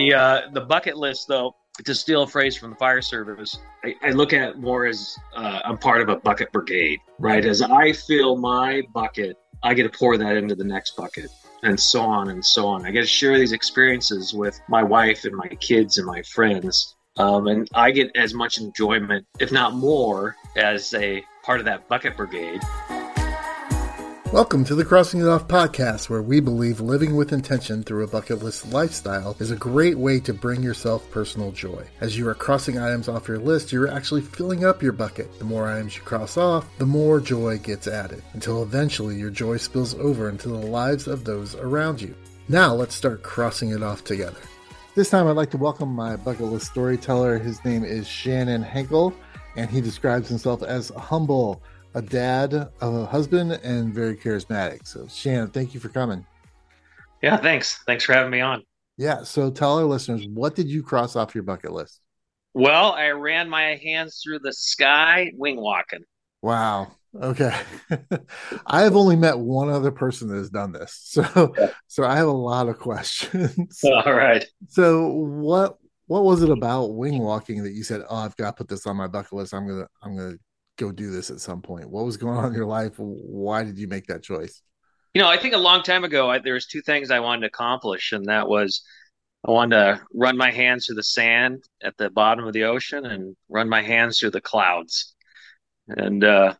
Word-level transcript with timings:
The 0.00 0.14
uh, 0.14 0.40
the 0.52 0.62
bucket 0.62 0.96
list, 0.96 1.28
though, 1.28 1.54
to 1.84 1.94
steal 1.94 2.22
a 2.22 2.26
phrase 2.26 2.56
from 2.56 2.70
the 2.70 2.76
fire 2.76 3.02
service, 3.02 3.58
I, 3.84 3.94
I 4.02 4.10
look 4.12 4.32
at 4.32 4.48
it 4.48 4.58
more 4.58 4.86
as 4.86 5.14
uh, 5.36 5.60
I'm 5.62 5.76
part 5.76 6.00
of 6.00 6.08
a 6.08 6.16
bucket 6.16 6.50
brigade, 6.52 7.00
right? 7.18 7.44
As 7.44 7.60
I 7.60 7.92
fill 7.92 8.38
my 8.38 8.80
bucket, 8.94 9.36
I 9.62 9.74
get 9.74 9.82
to 9.82 9.90
pour 9.90 10.16
that 10.16 10.36
into 10.38 10.54
the 10.54 10.64
next 10.64 10.96
bucket, 10.96 11.28
and 11.64 11.78
so 11.78 12.00
on 12.00 12.30
and 12.30 12.42
so 12.42 12.66
on. 12.66 12.86
I 12.86 12.92
get 12.92 13.02
to 13.02 13.06
share 13.06 13.38
these 13.38 13.52
experiences 13.52 14.32
with 14.32 14.58
my 14.70 14.82
wife 14.82 15.26
and 15.26 15.36
my 15.36 15.48
kids 15.48 15.98
and 15.98 16.06
my 16.06 16.22
friends. 16.22 16.96
Um, 17.18 17.48
and 17.48 17.68
I 17.74 17.90
get 17.90 18.10
as 18.16 18.32
much 18.32 18.56
enjoyment, 18.56 19.26
if 19.38 19.52
not 19.52 19.74
more, 19.74 20.34
as 20.56 20.94
a 20.94 21.22
part 21.42 21.58
of 21.58 21.66
that 21.66 21.88
bucket 21.88 22.16
brigade. 22.16 22.62
Welcome 24.32 24.64
to 24.66 24.76
the 24.76 24.84
Crossing 24.84 25.20
It 25.20 25.26
Off 25.26 25.48
podcast, 25.48 26.08
where 26.08 26.22
we 26.22 26.38
believe 26.38 26.78
living 26.80 27.16
with 27.16 27.32
intention 27.32 27.82
through 27.82 28.04
a 28.04 28.06
bucket 28.06 28.44
list 28.44 28.72
lifestyle 28.72 29.36
is 29.40 29.50
a 29.50 29.56
great 29.56 29.98
way 29.98 30.20
to 30.20 30.32
bring 30.32 30.62
yourself 30.62 31.10
personal 31.10 31.50
joy. 31.50 31.84
As 32.00 32.16
you 32.16 32.28
are 32.28 32.34
crossing 32.36 32.78
items 32.78 33.08
off 33.08 33.26
your 33.26 33.40
list, 33.40 33.72
you're 33.72 33.90
actually 33.90 34.22
filling 34.22 34.64
up 34.64 34.84
your 34.84 34.92
bucket. 34.92 35.36
The 35.40 35.44
more 35.44 35.68
items 35.68 35.96
you 35.96 36.02
cross 36.02 36.36
off, 36.36 36.64
the 36.78 36.86
more 36.86 37.18
joy 37.18 37.58
gets 37.58 37.88
added, 37.88 38.22
until 38.32 38.62
eventually 38.62 39.16
your 39.16 39.30
joy 39.30 39.56
spills 39.56 39.96
over 39.96 40.28
into 40.28 40.48
the 40.48 40.54
lives 40.54 41.08
of 41.08 41.24
those 41.24 41.56
around 41.56 42.00
you. 42.00 42.14
Now 42.48 42.72
let's 42.72 42.94
start 42.94 43.24
crossing 43.24 43.70
it 43.70 43.82
off 43.82 44.04
together. 44.04 44.38
This 44.94 45.10
time 45.10 45.26
I'd 45.26 45.32
like 45.32 45.50
to 45.50 45.58
welcome 45.58 45.88
my 45.88 46.14
bucket 46.14 46.46
list 46.46 46.66
storyteller. 46.66 47.36
His 47.40 47.64
name 47.64 47.82
is 47.82 48.06
Shannon 48.06 48.62
Hankel, 48.62 49.12
and 49.56 49.68
he 49.68 49.80
describes 49.80 50.28
himself 50.28 50.62
as 50.62 50.90
humble 50.90 51.60
a 51.94 52.02
dad, 52.02 52.70
a 52.80 53.06
husband, 53.06 53.52
and 53.52 53.94
very 53.94 54.16
charismatic. 54.16 54.86
So, 54.86 55.06
Shannon, 55.08 55.48
thank 55.48 55.74
you 55.74 55.80
for 55.80 55.88
coming. 55.88 56.24
Yeah, 57.22 57.36
thanks. 57.36 57.82
Thanks 57.86 58.04
for 58.04 58.12
having 58.12 58.30
me 58.30 58.40
on. 58.40 58.62
Yeah. 58.96 59.22
So, 59.22 59.50
tell 59.50 59.78
our 59.78 59.84
listeners, 59.84 60.26
what 60.28 60.54
did 60.54 60.68
you 60.68 60.82
cross 60.82 61.16
off 61.16 61.34
your 61.34 61.44
bucket 61.44 61.72
list? 61.72 62.00
Well, 62.54 62.92
I 62.92 63.10
ran 63.10 63.48
my 63.48 63.76
hands 63.82 64.20
through 64.22 64.40
the 64.40 64.52
sky 64.52 65.32
wing 65.36 65.60
walking. 65.60 66.04
Wow. 66.42 66.92
Okay. 67.20 67.54
I 68.66 68.82
have 68.82 68.96
only 68.96 69.16
met 69.16 69.38
one 69.38 69.68
other 69.68 69.90
person 69.90 70.28
that 70.28 70.36
has 70.36 70.50
done 70.50 70.72
this. 70.72 70.98
So 71.04 71.54
so 71.86 72.04
I 72.04 72.16
have 72.16 72.28
a 72.28 72.32
lot 72.32 72.68
of 72.68 72.78
questions. 72.78 73.80
All 73.84 74.12
right. 74.12 74.44
So 74.68 75.08
what 75.08 75.76
what 76.06 76.24
was 76.24 76.42
it 76.42 76.50
about 76.50 76.94
wing 76.94 77.18
walking 77.18 77.62
that 77.62 77.72
you 77.72 77.84
said, 77.84 78.02
"Oh, 78.08 78.16
I've 78.16 78.36
got 78.36 78.50
to 78.50 78.52
put 78.54 78.68
this 78.68 78.86
on 78.86 78.96
my 78.96 79.06
bucket 79.06 79.32
list. 79.32 79.54
I'm 79.54 79.66
going 79.66 79.80
to 79.80 79.88
I'm 80.02 80.16
going 80.16 80.32
to 80.32 80.38
go 80.80 80.90
do 80.90 81.10
this 81.10 81.30
at 81.30 81.40
some 81.40 81.62
point? 81.62 81.90
What 81.90 82.04
was 82.04 82.16
going 82.16 82.36
on 82.38 82.46
in 82.46 82.54
your 82.54 82.66
life? 82.66 82.94
Why 82.96 83.62
did 83.62 83.78
you 83.78 83.86
make 83.86 84.06
that 84.06 84.22
choice? 84.22 84.62
You 85.14 85.22
know, 85.22 85.28
I 85.28 85.36
think 85.36 85.54
a 85.54 85.58
long 85.58 85.82
time 85.82 86.04
ago, 86.04 86.30
I, 86.30 86.38
there 86.38 86.54
was 86.54 86.66
two 86.66 86.82
things 86.82 87.10
I 87.10 87.20
wanted 87.20 87.42
to 87.42 87.46
accomplish, 87.48 88.12
and 88.12 88.26
that 88.26 88.48
was 88.48 88.82
I 89.46 89.50
wanted 89.50 89.76
to 89.76 90.00
run 90.14 90.36
my 90.36 90.50
hands 90.50 90.86
through 90.86 90.96
the 90.96 91.02
sand 91.02 91.64
at 91.82 91.96
the 91.96 92.10
bottom 92.10 92.46
of 92.46 92.52
the 92.52 92.64
ocean 92.64 93.06
and 93.06 93.36
run 93.48 93.68
my 93.68 93.82
hands 93.82 94.18
through 94.18 94.30
the 94.32 94.40
clouds. 94.40 95.14
And 95.88 96.22
uh, 96.22 96.54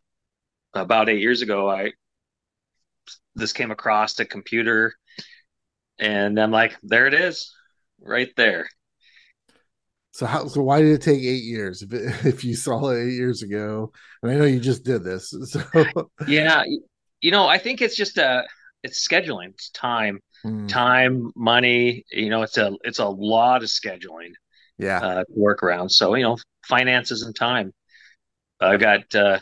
about 0.73 1.09
eight 1.09 1.21
years 1.21 1.41
ago, 1.41 1.69
I 1.69 1.91
this 3.35 3.53
came 3.53 3.71
across 3.71 4.19
a 4.19 4.25
computer, 4.25 4.93
and 5.97 6.39
I'm 6.39 6.51
like, 6.51 6.75
there 6.83 7.07
it 7.07 7.13
is, 7.13 7.53
right 8.01 8.29
there. 8.35 8.67
So 10.11 10.25
how? 10.25 10.47
So 10.47 10.61
why 10.61 10.81
did 10.81 10.91
it 10.91 11.01
take 11.01 11.21
eight 11.21 11.43
years? 11.43 11.81
If 11.81 11.93
it, 11.93 12.13
if 12.25 12.43
you 12.43 12.55
saw 12.55 12.89
it 12.89 13.01
eight 13.01 13.13
years 13.13 13.43
ago, 13.43 13.91
and 14.21 14.31
I 14.31 14.35
know 14.35 14.45
you 14.45 14.59
just 14.59 14.83
did 14.83 15.03
this. 15.03 15.33
So 15.45 15.63
yeah, 16.27 16.63
you 17.21 17.31
know, 17.31 17.47
I 17.47 17.57
think 17.57 17.81
it's 17.81 17.95
just 17.95 18.17
a 18.17 18.43
it's 18.83 19.07
scheduling, 19.07 19.49
it's 19.49 19.69
time, 19.69 20.19
mm. 20.45 20.67
time, 20.67 21.31
money. 21.35 22.03
You 22.11 22.29
know, 22.29 22.41
it's 22.41 22.57
a 22.57 22.73
it's 22.83 22.99
a 22.99 23.07
lot 23.07 23.63
of 23.63 23.69
scheduling. 23.69 24.31
Yeah, 24.77 24.99
uh, 24.99 25.23
work 25.29 25.63
around. 25.63 25.89
So 25.89 26.15
you 26.15 26.23
know, 26.23 26.37
finances 26.67 27.23
and 27.23 27.35
time. 27.35 27.73
I've 28.59 28.79
got 28.79 29.15
uh, 29.15 29.39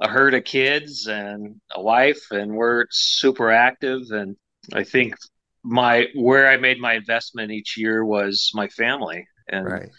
a 0.00 0.08
herd 0.08 0.34
of 0.34 0.44
kids 0.44 1.06
and 1.06 1.60
a 1.74 1.82
wife, 1.82 2.30
and 2.30 2.54
we're 2.54 2.84
super 2.90 3.50
active. 3.50 4.02
And 4.10 4.36
I 4.74 4.84
think 4.84 5.14
my 5.64 6.08
where 6.14 6.48
I 6.50 6.58
made 6.58 6.78
my 6.78 6.94
investment 6.94 7.50
each 7.50 7.76
year 7.78 8.04
was 8.04 8.50
my 8.54 8.68
family 8.68 9.26
and 9.48 9.66
right. 9.66 9.90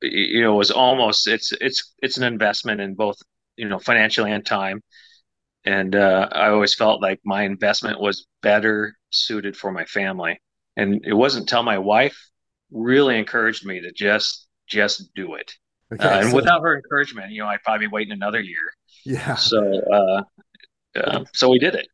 you 0.00 0.42
know 0.42 0.54
it 0.54 0.58
was 0.58 0.70
almost 0.70 1.26
it's 1.26 1.52
it's 1.60 1.94
it's 2.02 2.16
an 2.16 2.24
investment 2.24 2.80
in 2.80 2.94
both 2.94 3.16
you 3.56 3.68
know 3.68 3.78
financially 3.78 4.32
and 4.32 4.44
time. 4.44 4.82
And 5.64 5.94
uh, 5.94 6.28
i 6.32 6.48
always 6.48 6.74
felt 6.74 7.00
like 7.00 7.20
my 7.24 7.42
investment 7.42 8.00
was 8.00 8.26
better 8.42 8.96
suited 9.10 9.56
for 9.56 9.70
my 9.70 9.84
family. 9.84 10.40
And 10.76 11.04
it 11.04 11.12
wasn't 11.12 11.42
until 11.42 11.62
my 11.62 11.78
wife 11.78 12.18
really 12.72 13.18
encouraged 13.18 13.64
me 13.64 13.80
to 13.80 13.92
just 13.92 14.48
just 14.66 15.14
do 15.14 15.34
it. 15.34 15.52
Okay, 15.92 16.04
uh, 16.04 16.20
and 16.20 16.30
so, 16.30 16.36
without 16.36 16.62
her 16.62 16.74
encouragement 16.74 17.32
you 17.32 17.42
know 17.42 17.48
i'd 17.48 17.62
probably 17.62 17.86
be 17.86 17.92
waiting 17.92 18.12
another 18.12 18.40
year. 18.40 18.72
Yeah. 19.04 19.34
So 19.34 19.82
uh, 19.92 20.22
uh, 20.98 21.24
so 21.32 21.48
we 21.48 21.58
did 21.58 21.74
it. 21.74 21.88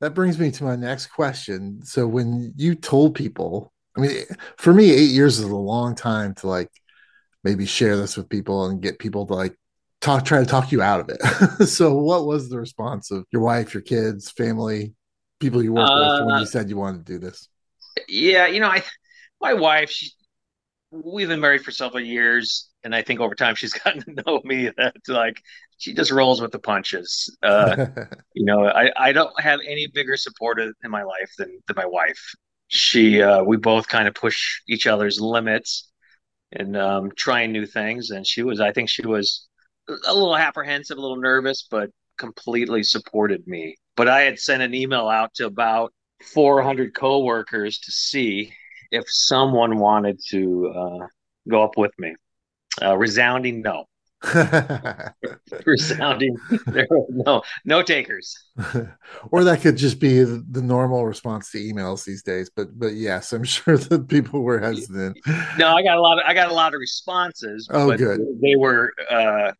That 0.00 0.14
brings 0.14 0.38
me 0.38 0.50
to 0.52 0.64
my 0.64 0.76
next 0.76 1.08
question. 1.08 1.82
So 1.84 2.06
when 2.06 2.52
you 2.56 2.74
told 2.74 3.14
people 3.14 3.72
I 3.98 4.00
mean, 4.00 4.24
for 4.56 4.72
me, 4.72 4.92
eight 4.92 5.10
years 5.10 5.38
is 5.38 5.44
a 5.44 5.56
long 5.56 5.94
time 5.94 6.34
to 6.36 6.46
like 6.46 6.70
maybe 7.42 7.66
share 7.66 7.96
this 7.96 8.16
with 8.16 8.28
people 8.28 8.66
and 8.66 8.80
get 8.80 8.98
people 8.98 9.26
to 9.26 9.34
like 9.34 9.56
talk, 10.00 10.24
try 10.24 10.38
to 10.38 10.46
talk 10.46 10.70
you 10.70 10.82
out 10.82 11.00
of 11.00 11.08
it. 11.08 11.66
so, 11.66 11.94
what 11.94 12.26
was 12.26 12.48
the 12.48 12.58
response 12.58 13.10
of 13.10 13.24
your 13.32 13.42
wife, 13.42 13.74
your 13.74 13.82
kids, 13.82 14.30
family, 14.30 14.94
people 15.40 15.62
you 15.62 15.72
work 15.72 15.90
uh, 15.90 16.16
with 16.16 16.26
when 16.26 16.36
you 16.36 16.42
uh, 16.42 16.46
said 16.46 16.70
you 16.70 16.76
wanted 16.76 17.04
to 17.04 17.12
do 17.12 17.18
this? 17.18 17.48
Yeah, 18.08 18.46
you 18.46 18.60
know, 18.60 18.68
I, 18.68 18.84
my 19.40 19.54
wife, 19.54 19.90
she, 19.90 20.10
we've 20.92 21.28
been 21.28 21.40
married 21.40 21.64
for 21.64 21.72
several 21.72 22.02
years, 22.02 22.70
and 22.84 22.94
I 22.94 23.02
think 23.02 23.18
over 23.18 23.34
time 23.34 23.56
she's 23.56 23.72
gotten 23.84 24.02
to 24.02 24.22
know 24.24 24.40
me 24.44 24.70
that 24.76 24.94
like 25.08 25.42
she 25.78 25.92
just 25.92 26.12
rolls 26.12 26.40
with 26.40 26.52
the 26.52 26.60
punches. 26.60 27.36
Uh, 27.42 27.86
you 28.34 28.44
know, 28.44 28.68
I, 28.68 28.92
I 28.96 29.12
don't 29.12 29.38
have 29.40 29.58
any 29.66 29.88
bigger 29.88 30.16
supporter 30.16 30.72
in 30.84 30.90
my 30.92 31.02
life 31.02 31.32
than 31.36 31.58
than 31.66 31.74
my 31.74 31.86
wife 31.86 32.34
she 32.68 33.22
uh, 33.22 33.42
we 33.42 33.56
both 33.56 33.88
kind 33.88 34.06
of 34.06 34.14
push 34.14 34.60
each 34.68 34.86
other's 34.86 35.20
limits 35.20 35.90
and 36.52 36.76
um, 36.76 37.10
trying 37.16 37.52
new 37.52 37.66
things. 37.66 38.10
And 38.10 38.26
she 38.26 38.42
was, 38.42 38.60
I 38.60 38.72
think, 38.72 38.88
she 38.88 39.06
was 39.06 39.46
a 39.88 40.14
little 40.14 40.36
apprehensive, 40.36 40.98
a 40.98 41.00
little 41.00 41.16
nervous, 41.20 41.66
but 41.70 41.90
completely 42.18 42.82
supported 42.82 43.46
me. 43.46 43.76
But 43.96 44.08
I 44.08 44.22
had 44.22 44.38
sent 44.38 44.62
an 44.62 44.74
email 44.74 45.08
out 45.08 45.34
to 45.34 45.46
about 45.46 45.92
400 46.22 46.94
coworkers 46.94 47.78
to 47.78 47.92
see 47.92 48.52
if 48.90 49.04
someone 49.08 49.78
wanted 49.78 50.20
to 50.30 50.72
uh, 50.74 51.06
go 51.48 51.62
up 51.62 51.76
with 51.76 51.92
me. 51.98 52.14
Uh, 52.80 52.96
resounding 52.96 53.62
no. 53.62 53.86
resounding 55.64 56.36
no 57.10 57.40
no 57.64 57.82
takers. 57.82 58.36
Or 59.30 59.44
that 59.44 59.60
could 59.60 59.76
just 59.76 60.00
be 60.00 60.22
the 60.24 60.60
normal 60.62 61.06
response 61.06 61.52
to 61.52 61.58
emails 61.58 62.04
these 62.04 62.22
days 62.24 62.50
but 62.54 62.76
but 62.76 62.94
yes 62.94 63.32
i'm 63.32 63.44
sure 63.56 63.78
that 63.78 64.08
people 64.08 64.40
were 64.40 64.58
hesitant. 64.58 65.16
No 65.56 65.68
i 65.68 65.82
got 65.82 65.98
a 65.98 66.00
lot 66.00 66.18
of 66.18 66.24
i 66.26 66.34
got 66.34 66.50
a 66.50 66.54
lot 66.54 66.74
of 66.74 66.80
responses 66.80 67.68
oh 67.70 67.96
good. 67.96 68.20
they 68.42 68.56
were 68.56 68.92
uh 69.08 69.52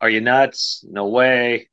are 0.00 0.10
you 0.10 0.20
nuts? 0.20 0.84
No 0.88 1.08
way. 1.08 1.68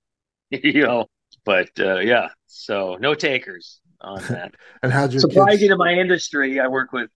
You 0.51 0.83
know 0.83 1.07
but 1.45 1.69
uh 1.79 1.99
yeah 1.99 2.27
so 2.47 2.97
no 2.99 3.15
takers 3.15 3.79
on 4.01 4.21
that. 4.29 4.53
And 4.81 4.91
how'd 4.91 5.13
you 5.13 5.19
surprising 5.21 5.59
kids... 5.59 5.69
to 5.69 5.77
my 5.77 5.93
industry 5.93 6.59
i 6.59 6.67
work 6.67 6.91
with 6.91 7.09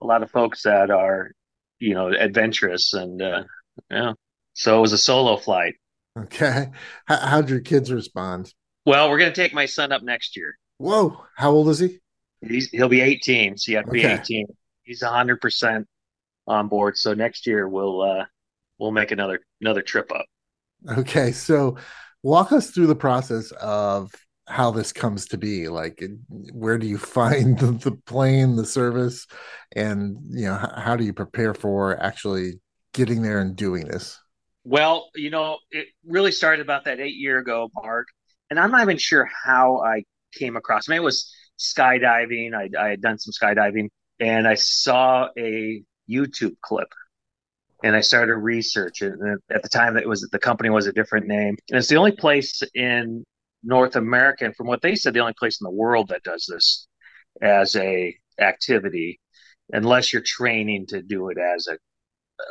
a 0.00 0.06
lot 0.06 0.22
of 0.22 0.30
folks 0.30 0.62
that 0.62 0.90
are 0.90 1.32
you 1.78 1.94
know 1.94 2.08
adventurous 2.08 2.94
and 2.94 3.20
uh 3.20 3.44
yeah 3.90 4.14
so 4.54 4.78
it 4.78 4.80
was 4.80 4.92
a 4.92 4.98
solo 4.98 5.36
flight. 5.36 5.74
Okay. 6.18 6.66
How, 7.06 7.16
how'd 7.18 7.50
your 7.50 7.60
kids 7.60 7.92
respond? 7.92 8.52
Well, 8.84 9.10
we're 9.10 9.18
going 9.18 9.32
to 9.32 9.40
take 9.40 9.54
my 9.54 9.66
son 9.66 9.92
up 9.92 10.02
next 10.02 10.36
year. 10.36 10.54
Whoa. 10.78 11.24
How 11.36 11.50
old 11.50 11.68
is 11.68 11.78
he? 11.78 12.00
He's, 12.40 12.70
he'll 12.70 12.88
be 12.88 13.00
18. 13.00 13.56
So 13.56 13.70
you 13.70 13.76
have 13.76 13.86
to 13.86 13.90
okay. 13.90 14.02
be 14.02 14.38
18. 14.38 14.46
He's 14.82 15.02
100% 15.02 15.84
on 16.46 16.68
board. 16.68 16.96
So 16.96 17.14
next 17.14 17.46
year 17.46 17.68
we'll, 17.68 18.00
uh, 18.02 18.24
we'll 18.78 18.90
make 18.90 19.10
another, 19.10 19.40
another 19.60 19.82
trip 19.82 20.10
up. 20.12 20.26
Okay. 20.88 21.32
So 21.32 21.76
walk 22.22 22.52
us 22.52 22.70
through 22.70 22.86
the 22.86 22.96
process 22.96 23.52
of 23.52 24.10
how 24.48 24.72
this 24.72 24.92
comes 24.92 25.26
to 25.26 25.38
be 25.38 25.68
like 25.68 26.02
where 26.28 26.76
do 26.76 26.86
you 26.86 26.98
find 26.98 27.58
the, 27.60 27.66
the 27.66 27.92
plane 27.92 28.56
the 28.56 28.66
service 28.66 29.28
and 29.76 30.16
you 30.28 30.44
know 30.44 30.56
how 30.76 30.96
do 30.96 31.04
you 31.04 31.12
prepare 31.12 31.54
for 31.54 31.96
actually 32.02 32.54
getting 32.92 33.22
there 33.22 33.38
and 33.38 33.54
doing 33.54 33.86
this 33.86 34.18
well, 34.64 35.10
you 35.14 35.30
know, 35.30 35.58
it 35.70 35.88
really 36.06 36.32
started 36.32 36.60
about 36.62 36.84
that 36.84 37.00
eight 37.00 37.16
year 37.16 37.38
ago, 37.38 37.70
Mark, 37.74 38.08
and 38.50 38.58
I'm 38.60 38.70
not 38.70 38.82
even 38.82 38.98
sure 38.98 39.28
how 39.44 39.82
I 39.82 40.04
came 40.34 40.56
across. 40.56 40.88
I 40.88 40.92
mean, 40.92 41.00
it 41.00 41.04
was 41.04 41.32
skydiving. 41.58 42.54
I, 42.54 42.68
I 42.80 42.90
had 42.90 43.00
done 43.00 43.18
some 43.18 43.32
skydiving, 43.32 43.88
and 44.20 44.46
I 44.46 44.54
saw 44.54 45.28
a 45.38 45.82
YouTube 46.10 46.56
clip, 46.62 46.88
and 47.82 47.96
I 47.96 48.00
started 48.00 48.36
research. 48.36 49.02
And 49.02 49.38
at 49.50 49.62
the 49.62 49.68
time, 49.68 49.96
it 49.96 50.08
was 50.08 50.28
the 50.30 50.38
company 50.38 50.70
was 50.70 50.86
a 50.86 50.92
different 50.92 51.26
name, 51.26 51.56
and 51.70 51.78
it's 51.78 51.88
the 51.88 51.96
only 51.96 52.12
place 52.12 52.62
in 52.74 53.24
North 53.62 53.96
America, 53.96 54.44
and 54.46 54.56
from 54.56 54.66
what 54.68 54.82
they 54.82 54.94
said, 54.94 55.14
the 55.14 55.20
only 55.20 55.34
place 55.38 55.60
in 55.60 55.64
the 55.64 55.70
world 55.70 56.08
that 56.08 56.22
does 56.22 56.46
this 56.46 56.86
as 57.42 57.76
a 57.76 58.16
activity. 58.40 59.20
unless 59.72 60.12
you're 60.12 60.22
training 60.22 60.86
to 60.86 61.02
do 61.02 61.28
it 61.30 61.38
as 61.38 61.66
a 61.68 61.78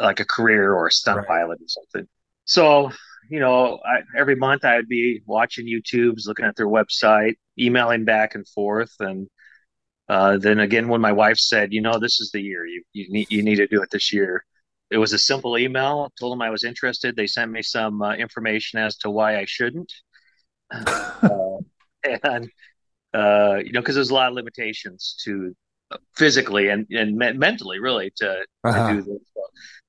like 0.01 0.19
a 0.19 0.25
career 0.25 0.73
or 0.73 0.87
a 0.87 0.91
stunt 0.91 1.19
right. 1.19 1.27
pilot 1.27 1.59
or 1.61 1.67
something. 1.67 2.07
So, 2.45 2.91
you 3.29 3.39
know, 3.39 3.79
I, 3.85 4.01
every 4.17 4.35
month 4.35 4.65
I'd 4.65 4.87
be 4.87 5.21
watching 5.25 5.67
YouTube's, 5.67 6.25
looking 6.25 6.45
at 6.45 6.55
their 6.55 6.67
website, 6.67 7.35
emailing 7.59 8.05
back 8.05 8.35
and 8.35 8.47
forth, 8.47 8.93
and 8.99 9.27
uh, 10.09 10.37
then 10.37 10.59
again, 10.59 10.87
when 10.87 11.01
my 11.01 11.11
wife 11.11 11.37
said, 11.37 11.71
"You 11.71 11.81
know, 11.81 11.99
this 11.99 12.19
is 12.19 12.31
the 12.31 12.41
year 12.41 12.65
you 12.65 12.83
you 12.93 13.05
need 13.09 13.27
you 13.29 13.43
need 13.43 13.57
to 13.57 13.67
do 13.67 13.83
it 13.83 13.91
this 13.91 14.11
year," 14.11 14.43
it 14.89 14.97
was 14.97 15.13
a 15.13 15.19
simple 15.19 15.57
email. 15.57 16.11
Told 16.19 16.31
them 16.31 16.41
I 16.41 16.49
was 16.49 16.63
interested. 16.63 17.15
They 17.15 17.27
sent 17.27 17.51
me 17.51 17.61
some 17.61 18.01
uh, 18.01 18.15
information 18.15 18.79
as 18.79 18.97
to 18.97 19.11
why 19.11 19.37
I 19.37 19.45
shouldn't, 19.45 19.93
uh, 20.71 21.57
and 22.23 22.49
uh, 23.13 23.57
you 23.63 23.71
know, 23.71 23.81
because 23.81 23.95
there's 23.95 24.09
a 24.09 24.15
lot 24.15 24.29
of 24.29 24.33
limitations 24.33 25.15
to 25.25 25.55
uh, 25.91 25.97
physically 26.15 26.69
and 26.69 26.87
and 26.89 27.15
me- 27.15 27.33
mentally, 27.33 27.79
really, 27.79 28.11
to, 28.17 28.43
uh-huh. 28.63 28.87
to 28.87 28.93
do 28.95 29.01
this. 29.03 29.21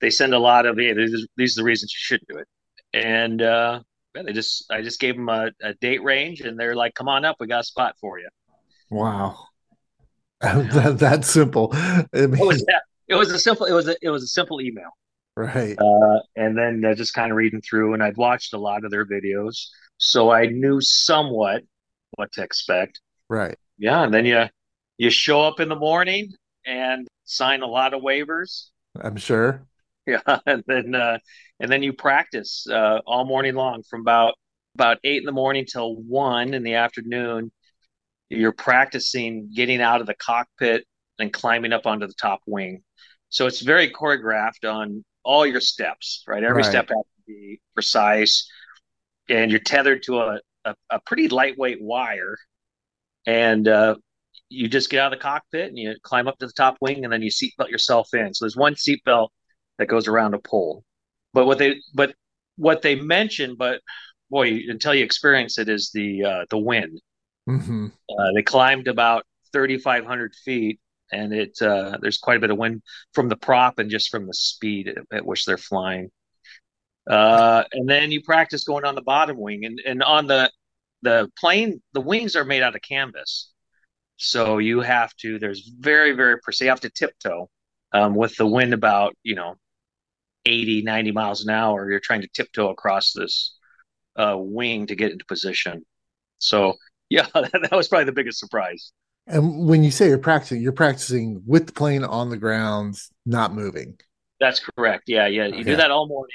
They 0.00 0.10
send 0.10 0.34
a 0.34 0.38
lot 0.38 0.66
of, 0.66 0.78
"Hey, 0.78 0.92
these, 0.92 1.26
these 1.36 1.56
are 1.56 1.62
the 1.62 1.64
reasons 1.64 1.92
you 1.92 1.98
shouldn't 1.98 2.28
do 2.28 2.38
it," 2.38 2.48
and 2.92 3.42
uh, 3.42 3.80
they 4.14 4.32
just 4.32 4.70
I 4.70 4.82
just 4.82 5.00
gave 5.00 5.16
them 5.16 5.28
a, 5.28 5.50
a 5.62 5.74
date 5.74 6.02
range, 6.02 6.40
and 6.40 6.58
they're 6.58 6.74
like, 6.74 6.94
"Come 6.94 7.08
on 7.08 7.24
up, 7.24 7.36
we 7.40 7.46
got 7.46 7.60
a 7.60 7.64
spot 7.64 7.96
for 8.00 8.18
you." 8.18 8.28
Wow. 8.90 9.46
that, 10.40 10.96
that's 10.98 11.30
simple. 11.30 11.68
I 11.72 12.06
mean, 12.14 12.40
it, 12.40 12.46
was, 12.46 12.64
it 13.08 13.14
was 13.14 13.30
a 13.30 13.38
simple. 13.38 13.66
It 13.66 13.72
was 13.72 13.88
a, 13.88 13.96
it 14.00 14.08
was 14.08 14.22
a 14.22 14.28
simple 14.28 14.60
email. 14.60 14.90
Right. 15.36 15.78
Uh, 15.78 16.20
and 16.36 16.56
then 16.56 16.84
uh, 16.84 16.94
just 16.94 17.14
kind 17.14 17.30
of 17.30 17.36
reading 17.36 17.60
through, 17.60 17.94
and 17.94 18.02
I'd 18.02 18.16
watched 18.16 18.52
a 18.52 18.58
lot 18.58 18.84
of 18.84 18.90
their 18.90 19.06
videos, 19.06 19.66
so 19.98 20.30
I 20.30 20.46
knew 20.46 20.80
somewhat 20.80 21.62
what 22.16 22.32
to 22.32 22.42
expect. 22.42 23.00
Right. 23.28 23.56
Yeah, 23.78 24.02
and 24.02 24.12
then 24.12 24.26
you 24.26 24.44
you 24.98 25.10
show 25.10 25.42
up 25.42 25.60
in 25.60 25.68
the 25.68 25.76
morning 25.76 26.32
and 26.66 27.06
sign 27.24 27.62
a 27.62 27.66
lot 27.66 27.94
of 27.94 28.02
waivers. 28.02 28.66
I'm 29.00 29.16
sure. 29.16 29.66
Yeah, 30.26 30.38
and 30.46 30.64
then 30.66 30.94
uh, 30.94 31.18
and 31.60 31.70
then 31.70 31.82
you 31.82 31.92
practice 31.92 32.66
uh, 32.70 33.00
all 33.06 33.24
morning 33.24 33.54
long 33.54 33.82
from 33.88 34.00
about 34.00 34.34
about 34.74 34.98
eight 35.04 35.18
in 35.18 35.24
the 35.24 35.32
morning 35.32 35.66
till 35.70 35.96
one 35.96 36.54
in 36.54 36.62
the 36.62 36.74
afternoon 36.74 37.50
you're 38.30 38.52
practicing 38.52 39.50
getting 39.52 39.82
out 39.82 40.00
of 40.00 40.06
the 40.06 40.14
cockpit 40.14 40.86
and 41.18 41.32
climbing 41.32 41.72
up 41.72 41.86
onto 41.86 42.06
the 42.06 42.14
top 42.14 42.40
wing. 42.46 42.82
So 43.28 43.46
it's 43.46 43.60
very 43.60 43.90
choreographed 43.90 44.64
on 44.64 45.04
all 45.24 45.44
your 45.44 45.60
steps, 45.60 46.22
right? 46.26 46.42
Every 46.42 46.62
right. 46.62 46.70
step 46.70 46.88
has 46.88 46.96
to 46.96 47.22
be 47.26 47.60
precise, 47.74 48.48
and 49.28 49.50
you're 49.50 49.60
tethered 49.60 50.04
to 50.04 50.20
a, 50.20 50.40
a, 50.64 50.74
a 50.90 51.00
pretty 51.04 51.28
lightweight 51.28 51.82
wire, 51.82 52.36
and 53.26 53.68
uh, 53.68 53.96
you 54.48 54.68
just 54.68 54.90
get 54.90 55.00
out 55.00 55.12
of 55.12 55.18
the 55.18 55.22
cockpit 55.22 55.68
and 55.68 55.78
you 55.78 55.94
climb 56.02 56.26
up 56.26 56.38
to 56.38 56.46
the 56.46 56.52
top 56.52 56.76
wing, 56.80 57.04
and 57.04 57.12
then 57.12 57.22
you 57.22 57.30
seatbelt 57.30 57.68
yourself 57.68 58.14
in. 58.14 58.32
So 58.32 58.44
there's 58.44 58.56
one 58.56 58.74
seatbelt 58.74 59.28
that 59.80 59.88
goes 59.88 60.06
around 60.06 60.34
a 60.34 60.38
pole, 60.38 60.84
but 61.34 61.46
what 61.46 61.58
they 61.58 61.80
but 61.92 62.14
what 62.56 62.82
they 62.82 62.94
mention, 62.94 63.56
but 63.56 63.80
boy, 64.30 64.60
until 64.68 64.94
you 64.94 65.02
experience 65.02 65.58
it, 65.58 65.68
is 65.68 65.90
the 65.92 66.24
uh, 66.24 66.44
the 66.50 66.58
wind 66.58 67.00
Mm-hmm. 67.50 67.86
Uh, 67.86 68.32
they 68.34 68.42
climbed 68.42 68.88
about 68.88 69.24
3,500 69.52 70.34
feet, 70.44 70.78
and 71.12 71.32
it 71.32 71.60
uh, 71.60 71.98
there's 72.00 72.18
quite 72.18 72.36
a 72.36 72.40
bit 72.40 72.50
of 72.50 72.58
wind 72.58 72.82
from 73.12 73.28
the 73.28 73.36
prop 73.36 73.78
and 73.78 73.90
just 73.90 74.10
from 74.10 74.26
the 74.26 74.34
speed 74.34 74.88
at, 74.88 74.98
at 75.12 75.26
which 75.26 75.44
they're 75.44 75.56
flying. 75.58 76.10
Uh, 77.08 77.64
and 77.72 77.88
then 77.88 78.12
you 78.12 78.22
practice 78.22 78.64
going 78.64 78.84
on 78.84 78.94
the 78.94 79.02
bottom 79.02 79.36
wing, 79.38 79.64
and 79.64 79.80
and 79.84 80.02
on 80.02 80.26
the 80.26 80.50
the 81.02 81.30
plane, 81.38 81.82
the 81.92 82.00
wings 82.00 82.36
are 82.36 82.44
made 82.44 82.62
out 82.62 82.76
of 82.76 82.82
canvas, 82.82 83.50
so 84.16 84.58
you 84.58 84.80
have 84.80 85.14
to. 85.16 85.38
There's 85.38 85.68
very 85.68 86.12
very 86.12 86.38
precise. 86.40 86.66
You 86.66 86.70
have 86.70 86.80
to 86.80 86.90
tiptoe 86.90 87.48
um, 87.92 88.14
with 88.14 88.36
the 88.36 88.46
wind 88.46 88.74
about 88.74 89.16
you 89.24 89.34
know 89.34 89.56
80 90.46 90.82
90 90.82 91.12
miles 91.12 91.44
an 91.44 91.50
hour. 91.50 91.90
You're 91.90 92.00
trying 92.00 92.22
to 92.22 92.28
tiptoe 92.28 92.70
across 92.70 93.12
this 93.12 93.56
uh, 94.16 94.36
wing 94.38 94.86
to 94.86 94.94
get 94.94 95.12
into 95.12 95.24
position. 95.24 95.84
So 96.38 96.74
yeah, 97.08 97.26
that, 97.34 97.68
was 97.72 97.88
probably 97.88 98.04
the 98.04 98.12
biggest 98.12 98.38
surprise. 98.38 98.92
And 99.26 99.66
when 99.66 99.84
you 99.84 99.90
say 99.90 100.08
you're 100.08 100.18
practicing, 100.18 100.62
you're 100.62 100.72
practicing 100.72 101.42
with 101.46 101.66
the 101.66 101.72
plane 101.72 102.04
on 102.04 102.30
the 102.30 102.36
ground, 102.36 102.96
not 103.26 103.54
moving. 103.54 103.98
That's 104.40 104.60
correct. 104.60 105.04
Yeah, 105.06 105.26
yeah. 105.26 105.46
You 105.46 105.54
okay. 105.54 105.64
do 105.64 105.76
that 105.76 105.90
all 105.90 106.08
morning, 106.08 106.34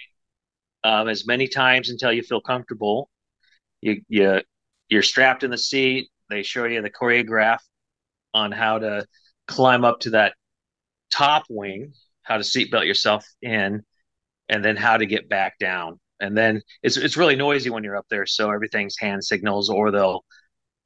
um, 0.84 1.10
as 1.10 1.26
many 1.26 1.48
times 1.48 1.90
until 1.90 2.14
you 2.14 2.22
feel 2.22 2.42
comfortable. 2.42 3.10
You 3.82 4.02
you 4.08 4.42
you're 4.90 5.02
strapped 5.02 5.44
in 5.44 5.52
the 5.52 5.58
seat. 5.58 6.10
They 6.30 6.44
show 6.44 6.66
you 6.66 6.82
the 6.82 6.90
choreograph 6.90 7.60
on 8.34 8.52
how 8.52 8.80
to 8.80 9.06
climb 9.48 9.84
up 9.84 10.02
to 10.02 10.12
that 10.12 10.34
top 11.12 11.46
wing, 11.50 11.94
how 12.24 12.38
to 12.38 12.44
seatbelt 12.44 12.86
yourself 12.86 13.26
in, 13.42 13.84
and 14.50 14.64
then 14.64 14.76
how 14.76 14.98
to 14.98 15.06
get 15.06 15.30
back 15.30 15.58
down. 15.60 16.00
And 16.20 16.38
then 16.38 16.62
it's 16.82 16.98
it's 16.98 17.18
really 17.18 17.36
noisy 17.36 17.70
when 17.70 17.84
you're 17.84 17.98
up 17.98 18.08
there, 18.10 18.26
so 18.26 18.52
everything's 18.52 18.98
hand 18.98 19.24
signals, 19.24 19.70
or 19.70 19.92
they'll 19.92 20.24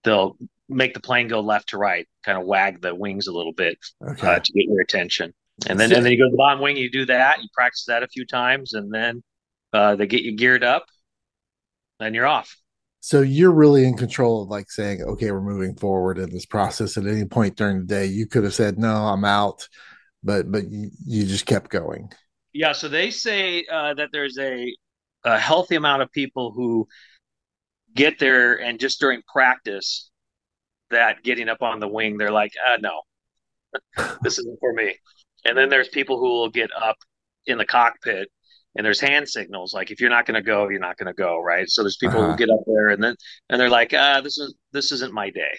they'll 0.03 0.37
make 0.67 0.93
the 0.93 0.99
plane 0.99 1.27
go 1.27 1.39
left 1.39 1.69
to 1.69 1.77
right, 1.77 2.07
kind 2.23 2.37
of 2.37 2.45
wag 2.45 2.81
the 2.81 2.95
wings 2.95 3.27
a 3.27 3.31
little 3.31 3.53
bit 3.53 3.77
okay. 4.03 4.27
uh, 4.27 4.39
to 4.39 4.53
get 4.53 4.65
your 4.65 4.81
attention. 4.81 5.33
And 5.67 5.79
then 5.79 5.91
and 5.93 6.05
then 6.05 6.11
you 6.11 6.17
go 6.17 6.25
to 6.25 6.31
the 6.31 6.37
bottom 6.37 6.61
wing, 6.61 6.77
you 6.77 6.89
do 6.89 7.05
that, 7.05 7.41
you 7.41 7.49
practice 7.53 7.85
that 7.85 8.01
a 8.01 8.07
few 8.07 8.25
times, 8.25 8.73
and 8.73 8.91
then 8.93 9.23
uh, 9.73 9.95
they 9.95 10.07
get 10.07 10.23
you 10.23 10.35
geared 10.35 10.63
up, 10.63 10.85
and 11.99 12.15
you're 12.15 12.27
off. 12.27 12.55
So 13.01 13.21
you're 13.21 13.51
really 13.51 13.85
in 13.85 13.95
control 13.95 14.43
of 14.43 14.49
like 14.49 14.69
saying, 14.69 15.01
okay, 15.01 15.31
we're 15.31 15.41
moving 15.41 15.75
forward 15.75 16.17
in 16.17 16.29
this 16.31 16.45
process. 16.45 16.97
At 16.97 17.07
any 17.07 17.25
point 17.25 17.55
during 17.55 17.79
the 17.79 17.85
day, 17.85 18.05
you 18.05 18.27
could 18.27 18.43
have 18.43 18.53
said, 18.53 18.77
no, 18.77 18.93
I'm 18.93 19.25
out, 19.25 19.67
but 20.23 20.51
but 20.51 20.69
you, 20.69 20.91
you 21.05 21.25
just 21.25 21.45
kept 21.45 21.69
going. 21.69 22.11
Yeah. 22.53 22.71
So 22.71 22.87
they 22.87 23.11
say 23.11 23.65
uh, 23.71 23.93
that 23.95 24.09
there's 24.11 24.37
a, 24.37 24.73
a 25.23 25.37
healthy 25.37 25.75
amount 25.75 26.01
of 26.01 26.11
people 26.11 26.51
who 26.51 26.87
get 27.95 28.19
there 28.19 28.59
and 28.61 28.79
just 28.79 28.99
during 28.99 29.21
practice 29.31 30.09
that 30.91 31.23
getting 31.23 31.49
up 31.49 31.61
on 31.61 31.79
the 31.79 31.87
wing 31.87 32.17
they're 32.17 32.31
like 32.31 32.51
ah 32.69 32.77
no 32.79 33.01
this 34.21 34.37
isn't 34.37 34.59
for 34.59 34.73
me 34.73 34.95
and 35.45 35.57
then 35.57 35.69
there's 35.69 35.89
people 35.89 36.19
who 36.19 36.29
will 36.29 36.49
get 36.49 36.69
up 36.75 36.97
in 37.45 37.57
the 37.57 37.65
cockpit 37.65 38.29
and 38.75 38.85
there's 38.85 38.99
hand 38.99 39.27
signals 39.27 39.73
like 39.73 39.91
if 39.91 39.99
you're 39.99 40.09
not 40.09 40.25
going 40.25 40.35
to 40.35 40.45
go 40.45 40.69
you're 40.69 40.79
not 40.79 40.97
going 40.97 41.07
to 41.07 41.13
go 41.13 41.39
right 41.39 41.69
so 41.69 41.83
there's 41.83 41.97
people 41.97 42.19
uh-huh. 42.19 42.31
who 42.31 42.37
get 42.37 42.49
up 42.49 42.59
there 42.65 42.89
and 42.89 43.03
then 43.03 43.15
and 43.49 43.59
they're 43.59 43.69
like 43.69 43.93
ah 43.93 44.21
this 44.21 44.37
is 44.37 44.55
this 44.71 44.91
isn't 44.91 45.13
my 45.13 45.29
day 45.29 45.57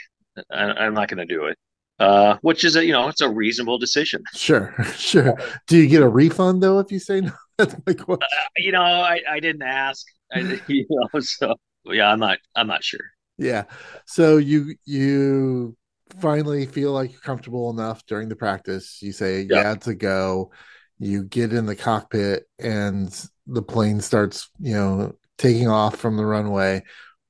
I, 0.53 0.87
am 0.87 0.95
not 0.95 1.09
going 1.09 1.27
to 1.27 1.35
do 1.35 1.47
it 1.47 1.59
uh, 2.01 2.37
which 2.43 2.65
is 2.65 2.77
a 2.77 2.85
you 2.85 2.93
know 2.93 3.09
it's 3.09 3.21
a 3.21 3.31
reasonable 3.31 3.79
decision 3.79 4.23
sure 4.35 4.75
sure 4.97 5.39
do 5.67 5.79
you 5.79 5.87
get 5.87 6.03
a 6.03 6.09
refund 6.09 6.63
though 6.63 6.79
if 6.79 6.91
you 6.91 6.99
say 6.99 7.21
no 7.21 7.33
that's 7.59 7.77
my 7.87 7.93
question 7.93 8.19
uh, 8.23 8.49
you 8.57 8.73
know 8.73 8.83
i 8.83 9.21
i 9.31 9.39
didn't 9.39 9.63
ask 9.63 10.05
I, 10.33 10.61
you 10.67 10.87
know 10.89 11.21
so 11.21 11.55
yeah, 11.85 12.11
I'm 12.11 12.21
not. 12.21 12.39
I'm 12.55 12.67
not 12.67 12.85
sure. 12.85 13.01
Yeah. 13.39 13.65
So 14.07 14.37
you 14.37 14.75
you 14.85 15.77
finally 16.21 16.67
feel 16.67 16.93
like 16.93 17.13
you're 17.13 17.21
comfortable 17.21 17.71
enough 17.71 18.05
during 18.07 18.29
the 18.29 18.37
practice. 18.37 19.01
You 19.01 19.13
say 19.13 19.43
yeah, 19.43 19.63
yeah 19.63 19.75
to 19.77 19.95
go. 19.95 20.53
You 20.99 21.25
get 21.25 21.53
in 21.53 21.67
the 21.67 21.77
cockpit 21.77 22.45
and 22.59 23.09
the 23.47 23.63
plane 23.63 24.01
starts, 24.01 24.51
you 24.59 24.75
know, 24.75 25.15
taking 25.39 25.69
off 25.69 25.97
from 25.97 26.17
the 26.19 26.27
runway. 26.27 26.83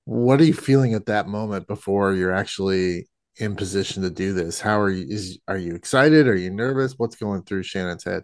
What 0.06 0.40
are 0.40 0.44
you 0.44 0.54
feeling 0.54 0.94
at 0.94 1.06
that 1.06 1.28
moment 1.28 1.68
before 1.68 2.14
you're 2.14 2.32
actually 2.32 3.08
in 3.40 3.56
position 3.56 4.02
to 4.02 4.10
do 4.10 4.32
this? 4.32 4.60
How 4.60 4.78
are 4.80 4.90
you? 4.90 5.06
Is 5.08 5.38
are 5.48 5.56
you 5.56 5.74
excited? 5.74 6.28
Are 6.28 6.36
you 6.36 6.50
nervous? 6.50 6.94
What's 6.96 7.16
going 7.16 7.42
through 7.42 7.62
Shannon's 7.62 8.04
head? 8.04 8.22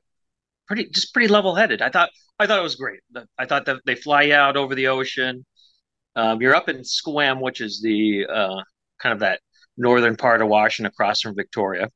Pretty, 0.67 0.89
just 0.91 1.13
pretty 1.13 1.29
level 1.29 1.55
headed. 1.55 1.81
I 1.81 1.91
thought, 1.91 2.11
I 2.39 2.47
thought 2.47 2.59
it 2.59 2.63
was 2.63 2.77
great. 2.77 3.01
I 3.39 3.47
thought 3.47 3.67
that 3.67 3.81
they 3.87 3.95
fly 3.95 4.31
out 4.31 4.57
over 4.57 4.75
the 4.75 4.89
ocean. 4.89 5.47
Um, 6.17 6.41
you're 6.43 6.55
up 6.55 6.69
in 6.69 6.79
Sequim, 6.79 7.41
which 7.41 7.61
is 7.61 7.81
the 7.81 8.27
uh, 8.27 8.63
kind 9.01 9.13
of 9.13 9.21
that 9.21 9.41
northern 9.77 10.17
part 10.17 10.43
of 10.43 10.49
Washington 10.49 10.91
across 10.91 11.21
from 11.21 11.35
Victoria. 11.35 11.91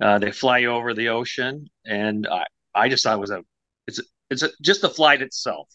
Uh, 0.00 0.18
they 0.18 0.32
fly 0.32 0.64
over 0.64 0.94
the 0.94 1.08
ocean, 1.08 1.66
and 1.84 2.26
I, 2.26 2.44
I 2.74 2.88
just 2.88 3.04
thought 3.04 3.16
it 3.16 3.20
was 3.20 3.30
a 3.30 3.42
it's 3.86 4.00
it's 4.30 4.42
a, 4.42 4.50
just 4.62 4.80
the 4.80 4.88
flight 4.88 5.22
itself 5.22 5.68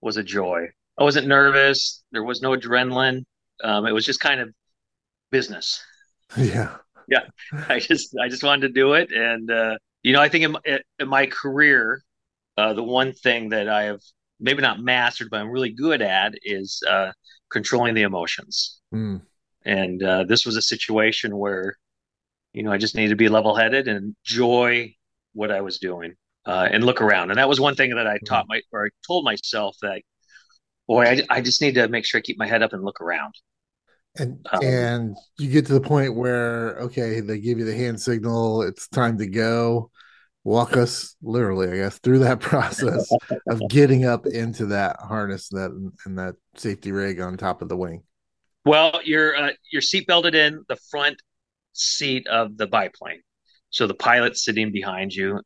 was 0.00 0.16
a 0.16 0.22
joy. 0.22 0.66
I 0.98 1.02
wasn't 1.02 1.26
nervous. 1.26 2.02
There 2.12 2.24
was 2.24 2.42
no 2.42 2.50
adrenaline. 2.56 3.24
Um, 3.62 3.86
it 3.86 3.92
was 3.92 4.04
just 4.04 4.20
kind 4.20 4.40
of 4.40 4.50
business. 5.32 5.82
Yeah, 6.36 6.76
yeah. 7.08 7.24
I 7.68 7.80
just 7.80 8.16
I 8.22 8.28
just 8.28 8.44
wanted 8.44 8.68
to 8.68 8.72
do 8.72 8.92
it, 8.92 9.10
and 9.10 9.50
uh, 9.50 9.76
you 10.04 10.12
know 10.12 10.20
I 10.20 10.28
think 10.28 10.44
in, 10.64 10.78
in 11.00 11.08
my 11.08 11.26
career, 11.26 12.04
uh, 12.56 12.72
the 12.74 12.84
one 12.84 13.12
thing 13.12 13.48
that 13.48 13.68
I 13.68 13.82
have 13.84 14.00
maybe 14.42 14.60
not 14.60 14.80
mastered, 14.80 15.30
but 15.30 15.40
I'm 15.40 15.50
really 15.50 15.70
good 15.70 16.02
at 16.02 16.34
is 16.42 16.82
uh, 16.88 17.12
controlling 17.50 17.94
the 17.94 18.02
emotions. 18.02 18.80
Mm. 18.92 19.22
And 19.64 20.02
uh, 20.02 20.24
this 20.24 20.44
was 20.44 20.56
a 20.56 20.62
situation 20.62 21.36
where, 21.38 21.76
you 22.52 22.64
know, 22.64 22.72
I 22.72 22.78
just 22.78 22.96
needed 22.96 23.10
to 23.10 23.16
be 23.16 23.28
level 23.28 23.54
headed 23.54 23.86
and 23.86 24.14
enjoy 24.26 24.94
what 25.32 25.52
I 25.52 25.60
was 25.60 25.78
doing 25.78 26.14
uh, 26.44 26.68
and 26.70 26.84
look 26.84 27.00
around. 27.00 27.30
And 27.30 27.38
that 27.38 27.48
was 27.48 27.60
one 27.60 27.76
thing 27.76 27.94
that 27.94 28.08
I 28.08 28.18
taught 28.26 28.46
my, 28.48 28.60
or 28.72 28.86
I 28.86 28.88
told 29.06 29.24
myself 29.24 29.76
that, 29.82 30.02
boy, 30.88 31.04
I, 31.04 31.22
I 31.30 31.40
just 31.40 31.62
need 31.62 31.76
to 31.76 31.86
make 31.86 32.04
sure 32.04 32.18
I 32.18 32.22
keep 32.22 32.38
my 32.38 32.48
head 32.48 32.62
up 32.62 32.72
and 32.72 32.82
look 32.82 33.00
around. 33.00 33.34
And 34.16 34.46
um, 34.52 34.62
and 34.62 35.16
you 35.38 35.48
get 35.48 35.66
to 35.66 35.72
the 35.72 35.80
point 35.80 36.14
where 36.14 36.78
okay, 36.80 37.20
they 37.20 37.38
give 37.38 37.58
you 37.58 37.64
the 37.64 37.76
hand 37.76 38.00
signal, 38.00 38.62
it's 38.62 38.88
time 38.88 39.18
to 39.18 39.26
go. 39.26 39.90
Walk 40.44 40.76
us 40.76 41.14
literally, 41.22 41.70
I 41.70 41.76
guess, 41.76 41.98
through 41.98 42.18
that 42.20 42.40
process 42.40 43.10
of 43.48 43.60
getting 43.70 44.04
up 44.04 44.26
into 44.26 44.66
that 44.66 44.96
harness 45.00 45.48
that 45.50 45.70
and 46.04 46.18
that 46.18 46.34
safety 46.56 46.92
rig 46.92 47.20
on 47.20 47.36
top 47.36 47.62
of 47.62 47.68
the 47.68 47.76
wing. 47.76 48.02
Well, 48.64 49.00
you're 49.04 49.36
uh, 49.36 49.52
you're 49.70 49.82
seat 49.82 50.06
belted 50.06 50.34
in 50.34 50.64
the 50.68 50.76
front 50.90 51.16
seat 51.72 52.26
of 52.26 52.56
the 52.58 52.66
biplane, 52.66 53.22
so 53.70 53.86
the 53.86 53.94
pilot's 53.94 54.44
sitting 54.44 54.72
behind 54.72 55.14
you. 55.14 55.40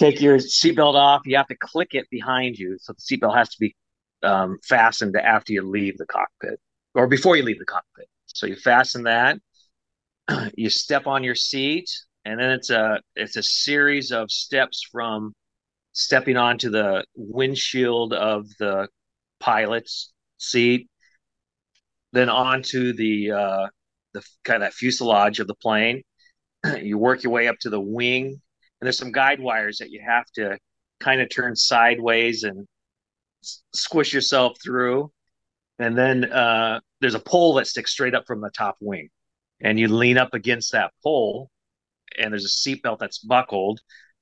Take 0.00 0.20
your 0.20 0.38
seatbelt 0.38 0.94
off. 0.94 1.22
You 1.24 1.36
have 1.36 1.48
to 1.48 1.56
click 1.56 1.94
it 1.94 2.08
behind 2.10 2.56
you, 2.56 2.78
so 2.80 2.94
the 2.94 3.00
seatbelt 3.00 3.36
has 3.36 3.48
to 3.50 3.56
be 3.60 3.76
um, 4.22 4.58
fastened 4.64 5.16
after 5.16 5.52
you 5.52 5.62
leave 5.62 5.98
the 5.98 6.06
cockpit 6.06 6.60
or 6.94 7.06
before 7.06 7.36
you 7.36 7.42
leave 7.42 7.58
the 7.58 7.64
cockpit. 7.64 7.87
So 8.28 8.46
you 8.46 8.56
fasten 8.56 9.04
that, 9.04 9.38
you 10.54 10.70
step 10.70 11.06
on 11.06 11.24
your 11.24 11.34
seat, 11.34 11.90
and 12.24 12.38
then 12.38 12.50
it's 12.50 12.70
a 12.70 13.00
it's 13.16 13.36
a 13.36 13.42
series 13.42 14.12
of 14.12 14.30
steps 14.30 14.82
from 14.90 15.32
stepping 15.92 16.36
onto 16.36 16.70
the 16.70 17.04
windshield 17.16 18.12
of 18.12 18.46
the 18.58 18.88
pilot's 19.40 20.12
seat, 20.36 20.88
then 22.12 22.28
onto 22.28 22.92
the 22.92 23.32
uh, 23.32 23.66
the 24.14 24.22
kind 24.44 24.62
of 24.62 24.72
fuselage 24.74 25.40
of 25.40 25.46
the 25.46 25.54
plane. 25.54 26.02
you 26.82 26.98
work 26.98 27.22
your 27.22 27.32
way 27.32 27.48
up 27.48 27.56
to 27.60 27.70
the 27.70 27.80
wing, 27.80 28.26
and 28.26 28.86
there's 28.86 28.98
some 28.98 29.12
guide 29.12 29.40
wires 29.40 29.78
that 29.78 29.90
you 29.90 30.00
have 30.04 30.26
to 30.34 30.58
kind 31.00 31.20
of 31.20 31.28
turn 31.30 31.54
sideways 31.56 32.42
and 32.42 32.66
squish 33.72 34.12
yourself 34.12 34.56
through. 34.62 35.10
And 35.78 35.96
then 35.96 36.30
uh, 36.30 36.80
there's 37.00 37.14
a 37.14 37.20
pole 37.20 37.54
that 37.54 37.66
sticks 37.66 37.92
straight 37.92 38.14
up 38.14 38.24
from 38.26 38.40
the 38.40 38.50
top 38.50 38.76
wing, 38.80 39.08
and 39.60 39.78
you 39.78 39.88
lean 39.88 40.18
up 40.18 40.34
against 40.34 40.72
that 40.72 40.92
pole, 41.02 41.50
and 42.18 42.32
there's 42.32 42.44
a 42.44 42.48
seatbelt 42.48 42.98
that's 42.98 43.18
buckled. 43.18 43.80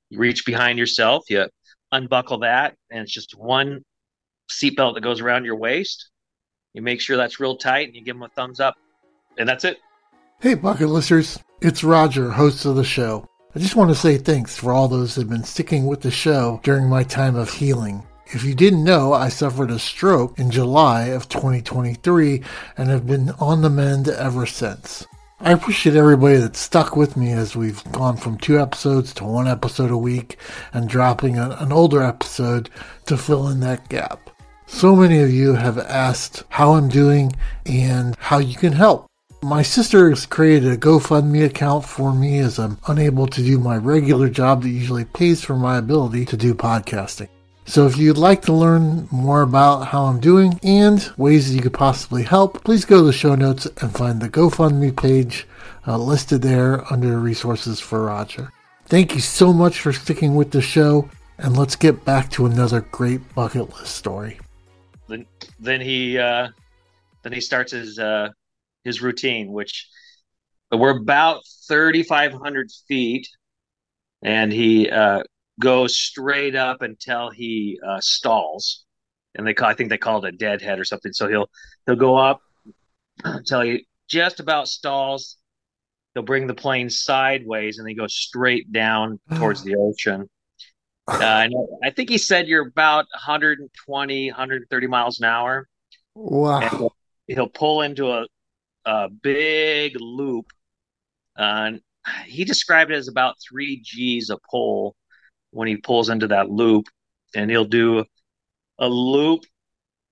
You 0.09 0.19
reach 0.19 0.45
behind 0.45 0.79
yourself, 0.79 1.25
you 1.29 1.47
unbuckle 1.91 2.39
that, 2.39 2.75
and 2.91 3.01
it's 3.01 3.11
just 3.11 3.37
one 3.37 3.83
seatbelt 4.49 4.95
that 4.95 5.01
goes 5.01 5.21
around 5.21 5.45
your 5.45 5.57
waist. 5.57 6.09
You 6.73 6.81
make 6.81 7.01
sure 7.01 7.17
that's 7.17 7.39
real 7.39 7.57
tight, 7.57 7.87
and 7.87 7.95
you 7.95 8.03
give 8.03 8.15
them 8.15 8.23
a 8.23 8.29
thumbs 8.29 8.59
up, 8.59 8.75
and 9.37 9.47
that's 9.47 9.65
it. 9.65 9.79
Hey, 10.39 10.53
bucket 10.53 10.89
listeners, 10.89 11.39
it's 11.61 11.83
Roger, 11.83 12.29
host 12.29 12.65
of 12.65 12.75
the 12.75 12.83
show. 12.83 13.27
I 13.55 13.59
just 13.59 13.75
want 13.75 13.89
to 13.89 13.95
say 13.95 14.17
thanks 14.17 14.55
for 14.55 14.71
all 14.71 14.87
those 14.87 15.15
that 15.15 15.21
have 15.21 15.29
been 15.29 15.43
sticking 15.43 15.87
with 15.87 16.01
the 16.01 16.11
show 16.11 16.59
during 16.63 16.87
my 16.87 17.03
time 17.03 17.35
of 17.35 17.49
healing. 17.49 18.05
If 18.31 18.43
you 18.43 18.53
didn't 18.53 18.83
know, 18.83 19.13
I 19.13 19.29
suffered 19.29 19.71
a 19.71 19.79
stroke 19.79 20.37
in 20.37 20.51
July 20.51 21.05
of 21.05 21.29
2023 21.29 22.43
and 22.75 22.89
have 22.89 23.07
been 23.07 23.29
on 23.39 23.61
the 23.61 23.69
mend 23.69 24.09
ever 24.09 24.45
since. 24.45 25.07
I 25.39 25.53
appreciate 25.53 25.95
everybody 25.95 26.35
that 26.35 26.57
stuck 26.57 26.97
with 26.97 27.15
me 27.15 27.31
as 27.31 27.55
we've 27.55 27.81
gone 27.93 28.17
from 28.17 28.37
two 28.37 28.59
episodes 28.59 29.13
to 29.13 29.23
one 29.23 29.47
episode 29.47 29.91
a 29.91 29.97
week 29.97 30.37
and 30.73 30.89
dropping 30.89 31.37
a, 31.37 31.51
an 31.61 31.71
older 31.71 32.03
episode 32.03 32.69
to 33.05 33.15
fill 33.15 33.47
in 33.47 33.61
that 33.61 33.87
gap. 33.87 34.29
So 34.65 34.93
many 34.93 35.19
of 35.19 35.31
you 35.31 35.53
have 35.53 35.77
asked 35.77 36.43
how 36.49 36.73
I'm 36.73 36.89
doing 36.89 37.31
and 37.65 38.13
how 38.19 38.39
you 38.39 38.57
can 38.57 38.73
help. 38.73 39.07
My 39.41 39.61
sister 39.61 40.09
has 40.09 40.25
created 40.25 40.73
a 40.73 40.77
GoFundMe 40.77 41.45
account 41.45 41.85
for 41.85 42.13
me 42.13 42.39
as 42.39 42.59
I'm 42.59 42.77
unable 42.87 43.27
to 43.27 43.41
do 43.41 43.57
my 43.57 43.77
regular 43.77 44.27
job 44.27 44.63
that 44.63 44.69
usually 44.69 45.05
pays 45.05 45.45
for 45.45 45.55
my 45.55 45.77
ability 45.77 46.25
to 46.25 46.35
do 46.35 46.53
podcasting. 46.53 47.29
So 47.67 47.85
if 47.85 47.97
you'd 47.97 48.17
like 48.17 48.41
to 48.43 48.53
learn 48.53 49.09
more 49.11 49.41
about 49.41 49.87
how 49.87 50.05
I'm 50.05 50.21
doing 50.21 50.57
and 50.63 51.11
ways 51.17 51.49
that 51.49 51.55
you 51.55 51.61
could 51.61 51.73
possibly 51.73 52.23
help, 52.23 52.63
please 52.63 52.85
go 52.85 52.99
to 52.99 53.03
the 53.03 53.11
show 53.11 53.35
notes 53.35 53.65
and 53.81 53.93
find 53.93 54.21
the 54.21 54.29
GoFundMe 54.29 54.95
page 54.95 55.45
uh, 55.85 55.97
listed 55.97 56.41
there 56.41 56.91
under 56.91 57.19
resources 57.19 57.81
for 57.81 58.05
Roger. 58.05 58.53
Thank 58.85 59.13
you 59.13 59.19
so 59.19 59.51
much 59.51 59.81
for 59.81 59.91
sticking 59.91 60.33
with 60.33 60.51
the 60.51 60.61
show, 60.61 61.09
and 61.39 61.57
let's 61.57 61.75
get 61.75 62.05
back 62.05 62.31
to 62.31 62.45
another 62.45 62.81
great 62.81 63.35
bucket 63.35 63.69
list 63.77 63.95
story. 63.97 64.39
Then, 65.09 65.25
then 65.59 65.81
he, 65.81 66.17
uh, 66.17 66.47
then 67.23 67.33
he 67.33 67.41
starts 67.41 67.73
his 67.73 67.99
uh, 67.99 68.29
his 68.85 69.01
routine, 69.01 69.51
which 69.51 69.89
we're 70.71 70.97
about 70.97 71.41
thirty 71.67 72.01
five 72.01 72.31
hundred 72.31 72.71
feet, 72.87 73.27
and 74.23 74.53
he 74.53 74.89
uh, 74.89 75.23
goes 75.59 75.97
straight 75.97 76.55
up 76.55 76.81
until 76.81 77.29
he 77.29 77.79
uh, 77.85 77.99
stalls, 78.01 78.85
and 79.35 79.45
they 79.45 79.53
call 79.53 79.69
I 79.69 79.73
think 79.73 79.89
they 79.89 79.97
call 79.97 80.23
it 80.23 80.33
a 80.33 80.37
deadhead 80.37 80.79
or 80.79 80.83
something. 80.83 81.13
So 81.13 81.27
he'll 81.27 81.49
he'll 81.85 81.95
go 81.95 82.15
up 82.17 82.41
until 83.23 83.61
he 83.61 83.87
just 84.07 84.39
about 84.39 84.67
stalls. 84.67 85.37
He'll 86.13 86.23
bring 86.23 86.47
the 86.47 86.55
plane 86.55 86.89
sideways 86.89 87.77
and 87.77 87.87
he 87.87 87.93
go 87.93 88.07
straight 88.07 88.71
down 88.71 89.19
towards 89.35 89.63
the 89.63 89.75
ocean. 89.75 90.29
Uh, 91.07 91.19
I, 91.21 91.49
I 91.83 91.89
think 91.91 92.09
he 92.09 92.17
said 92.17 92.47
you're 92.47 92.67
about 92.67 93.05
120, 93.13 94.29
130 94.29 94.87
miles 94.87 95.19
an 95.19 95.25
hour. 95.25 95.67
Wow. 96.15 96.59
He'll, 96.59 96.95
he'll, 97.27 97.47
pull 97.47 97.81
into 97.81 98.11
a, 98.11 98.25
a 98.83 99.07
big 99.09 99.95
loop. 100.01 100.47
Uh, 101.37 101.73
he 102.25 102.43
described 102.43 102.91
it 102.91 102.95
as 102.95 103.07
about 103.07 103.35
three 103.47 103.79
G's 103.81 104.29
a 104.29 104.37
pull 104.49 104.95
when 105.57 105.67
he 105.67 105.75
pulls 105.75 106.09
into 106.09 106.27
that 106.27 106.51
loop 106.51 106.85
and 107.33 107.49
he'll 107.49 107.65
do 107.65 108.05
a 108.77 108.87
loop 108.87 109.43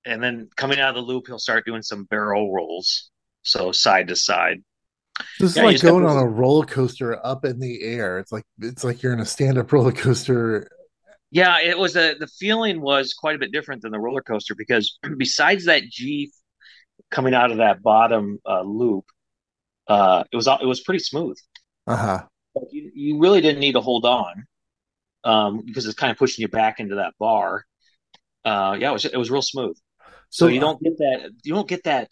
and 0.04 0.22
then 0.22 0.50
coming 0.56 0.80
out 0.80 0.90
of 0.90 0.96
the 0.96 1.02
loop 1.02 1.28
he'll 1.28 1.38
start 1.38 1.66
doing 1.66 1.84
some 1.84 2.04
barrel 2.06 2.52
rolls 2.52 3.12
so 3.44 3.72
side 3.72 4.08
to 4.08 4.16
side. 4.16 4.64
This 5.40 5.56
yeah, 5.56 5.68
is 5.68 5.84
like 5.84 5.92
going 5.92 6.04
on 6.04 6.18
a 6.18 6.28
roller 6.28 6.66
coaster 6.66 7.24
up 7.24 7.46
in 7.46 7.60
the 7.60 7.84
air. 7.84 8.18
It's 8.18 8.32
like 8.32 8.44
it's 8.60 8.84
like 8.84 9.04
you're 9.04 9.14
in 9.14 9.20
a 9.20 9.26
stand-up 9.26 9.72
roller 9.72 9.92
coaster. 9.92 10.68
Yeah 11.30 11.60
it 11.62 11.78
was 11.78 11.96
a 11.96 12.16
the 12.16 12.28
feeling 12.28 12.82
was 12.82 13.14
quite 13.14 13.36
a 13.36 13.40
bit 13.40 13.52
different 13.52 13.84
than 13.84 13.92
the 13.92 14.00
roller 14.00 14.22
coaster 14.22 14.56
because 14.56 14.98
besides 15.18 15.66
that 15.66 15.84
g 15.84 16.32
coming 17.12 17.36
out 17.36 17.52
of 17.52 17.58
that 17.58 17.84
bottom 17.84 18.40
uh, 18.48 18.62
loop 18.62 19.06
uh 19.88 20.24
it 20.32 20.36
was 20.36 20.48
it 20.48 20.66
was 20.66 20.82
pretty 20.82 21.00
smooth. 21.00 21.38
Uh-huh. 21.86 22.24
You, 22.72 22.92
you 22.96 23.20
really 23.20 23.42
didn't 23.42 23.60
need 23.60 23.74
to 23.74 23.82
hold 23.82 24.06
on 24.06 24.46
um, 25.26 25.62
because 25.66 25.86
it's 25.86 25.96
kind 25.96 26.12
of 26.12 26.18
pushing 26.18 26.44
you 26.44 26.48
back 26.48 26.80
into 26.80 26.96
that 26.96 27.14
bar. 27.20 27.66
Uh, 28.46 28.78
yeah, 28.80 28.92
it 28.92 28.94
was 28.94 29.06
it 29.06 29.18
was 29.18 29.32
real 29.32 29.42
smooth. 29.42 29.76
So, 30.30 30.46
so 30.46 30.48
you 30.48 30.60
don't 30.60 30.82
get 30.82 30.98
that 30.98 31.32
you 31.44 31.54
don't 31.54 31.68
get 31.68 31.84
that 31.84 32.10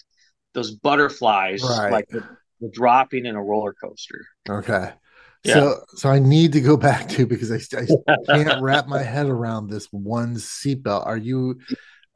those 0.53 0.71
butterflies 0.71 1.63
right. 1.63 1.91
like 1.91 2.07
the, 2.09 2.23
the, 2.59 2.69
dropping 2.69 3.25
in 3.25 3.35
a 3.35 3.43
roller 3.43 3.73
coaster. 3.73 4.25
Okay. 4.49 4.91
Yeah. 5.43 5.53
So 5.53 5.83
so 5.95 6.09
I 6.09 6.19
need 6.19 6.53
to 6.53 6.61
go 6.61 6.75
back 6.89 7.07
to 7.09 7.25
because 7.25 7.51
I, 7.51 7.59
I 7.79 8.43
can't 8.43 8.61
wrap 8.61 8.87
my 8.87 9.03
head 9.03 9.27
around 9.27 9.69
this 9.69 9.87
one 9.91 10.35
seatbelt. 10.35 11.05
Are 11.05 11.17
you 11.17 11.59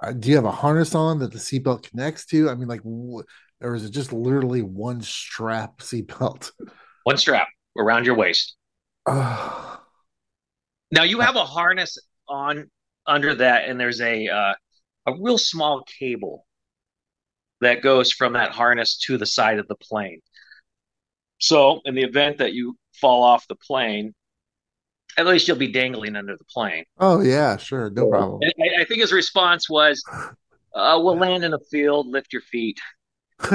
uh, 0.02 0.14
do 0.14 0.30
you 0.30 0.36
have 0.36 0.46
a 0.46 0.52
harness 0.52 0.96
on 0.96 1.20
that 1.20 1.32
the 1.32 1.40
seatbelt 1.40 1.90
connects 1.90 2.26
to? 2.28 2.50
I 2.50 2.56
mean, 2.56 2.68
like, 2.68 2.82
or 2.86 3.76
is 3.76 3.84
it 3.84 3.92
just 3.92 4.14
literally 4.14 4.62
one 4.62 5.02
strap 5.02 5.80
seatbelt? 5.80 6.52
One 7.04 7.18
strap 7.18 7.48
around 7.78 8.06
your 8.06 8.16
waist. 8.16 8.56
Now 10.92 11.04
you 11.04 11.20
have 11.20 11.36
a 11.36 11.46
harness 11.46 11.98
on 12.28 12.70
under 13.06 13.36
that, 13.36 13.70
and 13.70 13.80
there's 13.80 14.02
a 14.02 14.28
uh, 14.28 14.54
a 15.06 15.14
real 15.20 15.38
small 15.38 15.84
cable 16.00 16.46
that 17.62 17.82
goes 17.82 18.12
from 18.12 18.34
that 18.34 18.52
harness 18.52 18.98
to 19.08 19.18
the 19.18 19.26
side 19.26 19.60
of 19.60 19.68
the 19.68 19.76
plane. 19.76 20.22
So, 21.40 21.82
in 21.86 21.96
the 21.96 22.04
event 22.04 22.38
that 22.40 22.54
you 22.54 22.78
fall 22.94 23.24
off 23.24 23.48
the 23.48 23.56
plane, 23.56 24.14
at 25.18 25.26
least 25.26 25.48
you'll 25.48 25.58
be 25.58 25.72
dangling 25.72 26.16
under 26.16 26.36
the 26.36 26.46
plane. 26.46 26.84
Oh 27.00 27.22
yeah, 27.22 27.58
sure, 27.58 27.90
no 27.90 28.10
problem. 28.10 28.42
I, 28.44 28.82
I, 28.82 28.86
think 28.86 29.02
his 29.02 29.12
response 29.12 29.70
was, 29.70 30.04
uh, 30.76 31.00
"We'll 31.02 31.18
land 31.18 31.44
in 31.44 31.54
a 31.54 31.60
field, 31.72 32.08
lift 32.08 32.34
your 32.34 32.42
feet." 32.44 32.80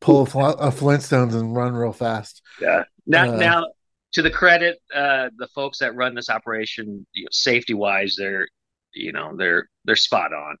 Pull 0.00 0.22
a, 0.22 0.26
fl- 0.26 0.40
a 0.40 0.70
Flintstones 0.70 1.34
and 1.34 1.54
run 1.54 1.74
real 1.74 1.92
fast. 1.92 2.42
Yeah. 2.60 2.84
Now, 3.06 3.34
uh, 3.34 3.36
now 3.36 3.66
to 4.12 4.22
the 4.22 4.30
credit, 4.30 4.78
uh, 4.94 5.30
the 5.36 5.48
folks 5.48 5.78
that 5.78 5.94
run 5.94 6.14
this 6.14 6.30
operation, 6.30 7.06
you 7.12 7.24
know, 7.24 7.28
safety 7.30 7.74
wise, 7.74 8.16
they're 8.18 8.48
you 8.94 9.12
know 9.12 9.36
they're 9.36 9.68
they're 9.84 9.96
spot 9.96 10.32
on. 10.32 10.56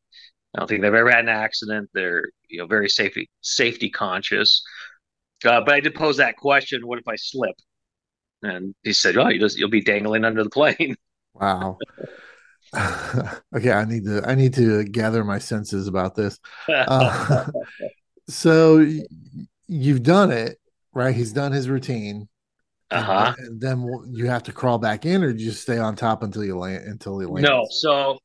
I 0.54 0.58
don't 0.58 0.68
think 0.68 0.82
they've 0.82 0.94
ever 0.94 1.10
had 1.10 1.20
an 1.20 1.28
accident. 1.28 1.90
They're 1.94 2.24
you 2.48 2.58
know 2.58 2.66
very 2.66 2.88
safety 2.88 3.30
safety 3.40 3.90
conscious. 3.90 4.62
Uh, 5.44 5.60
but 5.60 5.74
I 5.74 5.80
did 5.80 5.94
pose 5.94 6.16
that 6.18 6.36
question: 6.36 6.86
What 6.86 6.98
if 6.98 7.08
I 7.08 7.16
slip? 7.16 7.56
And 8.42 8.74
he 8.82 8.92
said, 8.92 9.16
"Oh, 9.16 9.28
you 9.28 9.40
just 9.40 9.58
you'll 9.58 9.70
be 9.70 9.82
dangling 9.82 10.24
under 10.24 10.42
the 10.44 10.50
plane." 10.50 10.96
Wow. 11.38 11.76
okay, 13.54 13.70
I 13.70 13.84
need 13.84 14.04
to 14.04 14.22
I 14.26 14.34
need 14.34 14.54
to 14.54 14.84
gather 14.84 15.22
my 15.22 15.38
senses 15.38 15.86
about 15.86 16.14
this. 16.14 16.38
Uh, 16.66 17.46
so 18.28 18.86
you've 19.66 20.02
done 20.02 20.30
it, 20.32 20.58
right? 20.94 21.14
He's 21.14 21.34
done 21.34 21.52
his 21.52 21.68
routine. 21.68 22.26
Uh-huh. 22.90 23.34
And 23.38 23.60
then 23.60 23.88
you 24.12 24.26
have 24.26 24.44
to 24.44 24.52
crawl 24.52 24.78
back 24.78 25.06
in, 25.06 25.24
or 25.24 25.30
you 25.30 25.46
just 25.50 25.62
stay 25.62 25.78
on 25.78 25.96
top 25.96 26.22
until 26.22 26.44
you 26.44 26.56
land 26.56 26.84
until 26.84 27.20
you 27.20 27.28
land. 27.28 27.44
No, 27.44 27.66
so 27.70 28.18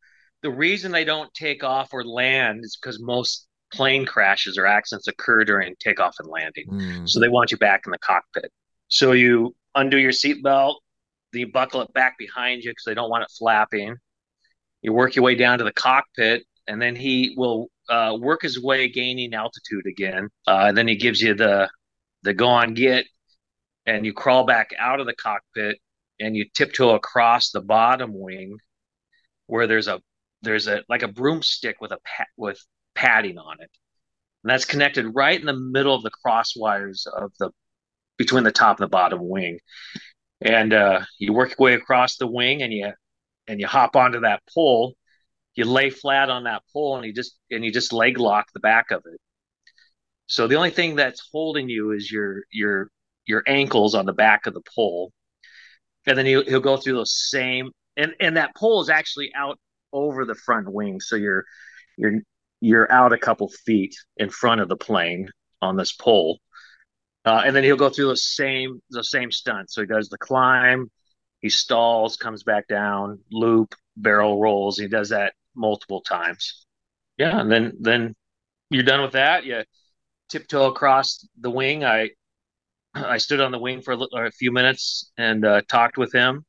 the 0.44 0.51
reason 0.51 0.91
they 0.91 1.03
don't 1.03 1.34
take 1.34 1.63
off 1.63 1.89
or 1.94 2.03
land 2.03 2.63
is 2.63 2.77
because 2.82 3.01
most 3.01 3.48
plane 3.74 4.06
crashes 4.06 4.58
or 4.58 4.65
accidents 4.65 5.08
occur 5.08 5.44
during 5.44 5.74
takeoff 5.80 6.15
and 6.20 6.27
landing. 6.27 6.68
Mm. 6.70 7.10
So 7.10 7.20
they 7.20 7.30
want 7.30 7.51
you 7.51 7.58
back 7.58 7.82
in 7.86 7.91
the 7.91 8.00
cockpit. 8.00 8.51
So 8.88 9.13
you 9.13 9.56
undo 9.75 9.98
your 9.98 10.12
seatbelt, 10.12 10.75
then 11.32 11.39
you 11.39 11.51
buckle 11.51 11.82
it 11.82 11.94
back 11.94 12.18
behind 12.18 12.63
you 12.63 12.72
because 12.72 12.84
they 12.86 12.94
don't 12.94 13.10
want 13.10 13.24
it 13.24 13.32
flapping. 13.38 13.96
You 14.82 14.94
work 14.94 15.15
your 15.15 15.24
way 15.24 15.36
down 15.36 15.60
to 15.60 15.63
the 15.63 15.74
cockpit, 15.74 16.44
and 16.68 16.82
then 16.82 16.96
he 16.96 17.34
will 17.38 17.70
uh, 17.89 18.18
work 18.20 18.41
his 18.41 18.62
way 18.62 18.89
gaining 18.89 19.34
altitude 19.34 19.86
again. 19.88 20.30
Uh, 20.48 20.65
and 20.68 20.77
then 20.77 20.88
he 20.88 20.96
gives 20.96 21.22
you 21.22 21.34
the 21.34 21.70
the 22.24 22.34
go 22.34 22.48
on 22.48 22.74
get, 22.74 23.06
and 23.85 24.05
you 24.05 24.13
crawl 24.13 24.45
back 24.45 24.71
out 24.79 25.00
of 25.00 25.05
the 25.05 25.15
cockpit 25.15 25.79
and 26.19 26.35
you 26.35 26.45
tiptoe 26.53 26.95
across 26.95 27.51
the 27.51 27.61
bottom 27.61 28.11
wing 28.13 28.57
where 29.47 29.67
there's 29.67 29.88
a 29.88 30.00
there's 30.41 30.67
a 30.67 30.83
like 30.89 31.03
a 31.03 31.07
broomstick 31.07 31.77
with 31.81 31.91
a 31.91 32.00
pat, 32.03 32.27
with 32.38 32.59
padding 32.95 33.38
on 33.38 33.55
it, 33.59 33.69
and 34.43 34.50
that's 34.51 34.65
connected 34.65 35.05
right 35.13 35.39
in 35.39 35.45
the 35.45 35.53
middle 35.53 35.95
of 35.95 36.03
the 36.03 36.11
cross 36.23 36.55
wires 36.55 37.05
of 37.07 37.31
the 37.39 37.51
between 38.17 38.43
the 38.43 38.51
top 38.51 38.79
and 38.79 38.85
the 38.85 38.89
bottom 38.89 39.19
wing. 39.27 39.59
And 40.41 40.73
uh, 40.73 41.01
you 41.19 41.33
work 41.33 41.50
your 41.50 41.65
way 41.65 41.73
across 41.75 42.17
the 42.17 42.27
wing, 42.27 42.63
and 42.63 42.73
you 42.73 42.91
and 43.47 43.59
you 43.59 43.67
hop 43.67 43.95
onto 43.95 44.21
that 44.21 44.41
pole. 44.53 44.95
You 45.55 45.65
lay 45.65 45.89
flat 45.89 46.29
on 46.29 46.45
that 46.45 46.63
pole, 46.73 46.97
and 46.97 47.05
you 47.05 47.13
just 47.13 47.38
and 47.51 47.63
you 47.65 47.71
just 47.71 47.93
leg 47.93 48.17
lock 48.17 48.47
the 48.53 48.59
back 48.59 48.91
of 48.91 49.03
it. 49.05 49.19
So 50.27 50.47
the 50.47 50.55
only 50.55 50.71
thing 50.71 50.95
that's 50.95 51.27
holding 51.31 51.69
you 51.69 51.91
is 51.91 52.11
your 52.11 52.43
your 52.51 52.89
your 53.25 53.44
ankles 53.48 53.96
on 53.96 54.06
the 54.06 54.13
back 54.13 54.48
of 54.48 54.54
the 54.54 54.62
pole, 54.75 55.12
and 56.06 56.18
then 56.18 56.25
he'll, 56.25 56.46
he'll 56.46 56.60
go 56.60 56.78
through 56.78 56.94
those 56.94 57.30
same 57.30 57.72
and 57.98 58.13
and 58.20 58.38
that 58.38 58.56
pole 58.56 58.82
is 58.82 58.90
actually 58.90 59.32
out 59.36 59.60
over 59.94 60.25
the 60.25 60.36
front 60.36 60.72
wing, 60.72 61.00
so 61.00 61.16
you're 61.16 61.46
you're 61.98 62.22
you're 62.62 62.92
out 62.92 63.13
a 63.13 63.18
couple 63.18 63.50
feet 63.66 63.96
in 64.18 64.30
front 64.30 64.62
of 64.62 64.70
the 64.70 64.78
plane 64.78 65.30
on 65.62 65.75
this 65.75 65.94
pole, 65.94 66.40
uh, 67.25 67.44
and 67.46 67.56
then 67.56 67.63
he'll 67.63 67.75
go 67.75 67.90
through 67.90 68.08
the 68.08 68.18
same 68.18 68.82
the 68.90 69.04
same 69.04 69.32
stunt. 69.32 69.72
So 69.72 69.82
he 69.82 69.88
does 69.88 70.10
the 70.10 70.18
climb, 70.18 70.90
he 71.40 71.50
stalls, 71.50 72.18
comes 72.18 72.44
back 72.44 72.68
down, 72.68 73.20
loop, 73.32 73.75
barrel 73.98 74.40
rolls. 74.40 74.78
He 74.78 74.88
does 74.88 75.10
that 75.10 75.34
multiple 75.56 76.01
times. 76.01 76.66
Yeah, 77.18 77.40
and 77.40 77.51
then 77.51 77.74
then 77.80 78.16
you're 78.70 78.84
done 78.84 79.01
with 79.01 79.13
that. 79.13 79.46
You 79.46 79.63
tiptoe 80.30 80.68
across 80.68 81.28
the 81.40 81.51
wing. 81.51 81.84
I 81.84 82.12
I 82.93 83.17
stood 83.17 83.39
on 83.39 83.51
the 83.51 83.60
wing 83.60 83.81
for 83.81 83.91
a, 83.91 83.95
little, 83.95 84.17
a 84.17 84.31
few 84.31 84.51
minutes 84.51 85.12
and 85.17 85.45
uh, 85.45 85.62
talked 85.69 85.98
with 85.98 86.13
him 86.13 86.45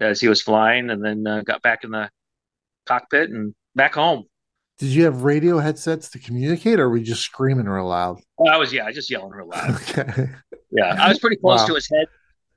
as 0.00 0.20
he 0.20 0.28
was 0.28 0.42
flying, 0.42 0.90
and 0.90 1.04
then 1.04 1.26
uh, 1.26 1.42
got 1.42 1.62
back 1.62 1.84
in 1.84 1.90
the 1.90 2.10
cockpit 2.86 3.30
and 3.30 3.54
back 3.74 3.94
home. 3.94 4.24
Did 4.78 4.88
you 4.88 5.04
have 5.04 5.22
radio 5.22 5.58
headsets 5.58 6.10
to 6.10 6.18
communicate, 6.18 6.78
or 6.78 6.90
were 6.90 6.98
you 6.98 7.04
just 7.04 7.22
screaming 7.22 7.66
real 7.66 7.86
loud? 7.86 8.20
Well, 8.36 8.52
I 8.52 8.58
was, 8.58 8.72
yeah, 8.72 8.84
I 8.84 8.92
just 8.92 9.10
yelling 9.10 9.30
real 9.30 9.48
loud. 9.48 9.70
Okay. 9.70 10.28
Yeah, 10.70 10.96
I 11.00 11.08
was 11.08 11.18
pretty 11.18 11.36
close 11.36 11.60
Wow. 11.60 11.66
to 11.68 11.74
his 11.76 11.88
head, 11.88 12.06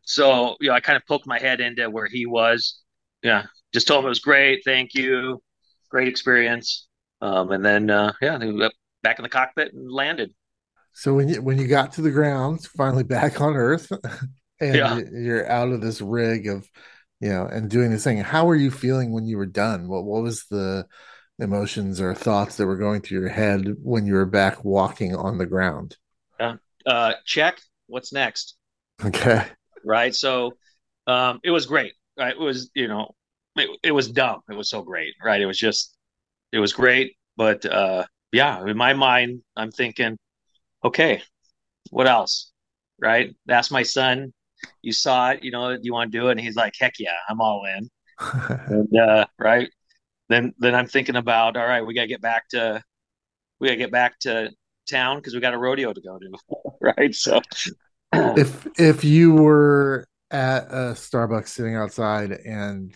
so 0.01 0.58
you 0.60 0.69
know, 0.69 0.75
I 0.75 0.81
kind 0.81 0.98
of 0.98 1.05
poked 1.05 1.27
my 1.27 1.39
head 1.39 1.62
into 1.62 1.89
where 1.89 2.08
he 2.08 2.25
was. 2.25 2.81
Yeah, 3.24 3.46
just 3.74 3.88
told 3.88 4.00
him 4.00 4.08
it 4.08 4.10
was 4.10 4.19
great, 4.19 4.62
thank 4.65 4.93
you, 4.93 5.41
great 5.89 6.08
experience. 6.08 6.88
Um, 7.22 7.51
and 7.51 7.63
then 7.63 7.89
uh, 7.89 8.12
yeah, 8.22 8.38
back 9.03 9.19
in 9.19 9.24
the 9.24 9.29
cockpit 9.29 9.74
and 9.74 9.89
landed. 9.91 10.34
So 10.93 11.13
when 11.13 11.29
you 11.29 11.41
when 11.41 11.58
you 11.58 11.67
got 11.67 11.93
to 11.93 12.01
the 12.01 12.12
ground, 12.12 12.65
finally 12.77 13.03
back 13.03 13.41
on 13.41 13.55
Earth, 13.55 13.91
and 14.62 14.75
Yeah. 14.77 14.89
you- 14.89 15.10
you're 15.13 15.50
out 15.50 15.69
of 15.69 15.81
this 15.81 16.01
rig 16.01 16.48
of, 16.48 16.67
you 17.22 17.29
know, 17.29 17.46
and 17.46 17.69
doing 17.69 17.91
this 17.91 18.03
thing, 18.03 18.17
how 18.19 18.46
were 18.46 18.55
you 18.55 18.72
feeling 18.72 19.12
when 19.12 19.25
you 19.25 19.38
were 19.38 19.46
done? 19.46 19.88
What 19.88 20.03
what 20.05 20.24
was 20.24 20.46
the 20.50 20.88
emotions 21.39 22.01
or 22.01 22.13
thoughts 22.13 22.58
that 22.58 22.67
were 22.67 22.77
going 22.77 23.01
through 23.01 23.22
your 23.22 23.29
head 23.29 23.75
when 23.81 24.05
you 24.05 24.13
were 24.15 24.25
back 24.25 24.65
walking 24.65 25.15
on 25.15 25.38
the 25.38 25.46
ground? 25.46 25.98
Uh, 26.86 27.13
check. 27.25 27.60
What's 27.88 28.13
next? 28.13 28.55
Okay. 29.05 29.46
right? 29.83 30.14
So 30.14 30.57
um, 31.07 31.40
it 31.44 31.51
was 31.51 31.66
great. 31.66 31.94
Right? 32.18 32.33
It 32.33 32.40
was 32.40 32.70
you 32.75 32.87
know 32.87 33.11
it, 33.55 33.70
it 33.83 33.92
was 33.92 34.09
dumb. 34.11 34.42
It 34.50 34.55
was 34.55 34.70
so 34.70 34.81
great, 34.81 35.14
right? 35.24 35.42
It 35.42 35.46
was 35.46 35.57
just 35.57 35.96
it 36.51 36.59
was 36.59 36.74
great, 36.74 37.16
but 37.37 37.66
uh, 37.66 38.05
yeah, 38.33 38.66
in 38.66 38.77
my 38.77 38.94
mind, 38.94 39.42
I'm 39.57 39.72
thinking, 39.72 40.18
okay, 40.83 41.22
what 41.92 42.07
else, 42.07 42.51
right? 43.00 43.35
That's 43.46 43.72
my 43.72 43.83
son. 43.83 44.33
You 44.81 44.92
saw 44.92 45.31
it, 45.31 45.44
you 45.44 45.51
know. 45.51 45.77
You 45.81 45.94
want 45.94 46.11
to 46.11 46.18
do 46.18 46.27
it? 46.27 46.31
And 46.31 46.39
he's 46.42 46.55
like, 46.55 46.74
heck 46.79 46.94
yeah, 47.00 47.15
I'm 47.29 47.42
all 47.42 47.65
in. 47.65 47.89
And 48.68 49.00
uh, 49.00 49.25
right 49.39 49.70
then, 50.29 50.53
then 50.59 50.75
I'm 50.75 50.87
thinking 50.87 51.15
about, 51.15 51.57
all 51.57 51.65
right, 51.65 51.85
we 51.85 51.94
got 51.94 52.01
to 52.01 52.07
get 52.07 52.22
back 52.22 52.48
to 52.50 52.83
we 53.59 53.68
got 53.68 53.74
to 53.74 53.77
get 53.77 53.92
back 53.92 54.20
to 54.20 54.51
town 54.89 55.18
because 55.18 55.33
we 55.33 55.42
got 55.42 55.53
a 55.53 55.57
rodeo 55.57 55.92
to 55.92 56.01
go 56.01 56.18
to, 56.18 56.72
right? 56.81 57.13
So. 57.13 57.42
if 58.13 58.68
if 58.79 59.03
you 59.03 59.33
were 59.33 60.07
at 60.31 60.65
a 60.65 60.94
Starbucks 60.94 61.50
sitting 61.50 61.75
outside 61.75 62.31
and 62.31 62.96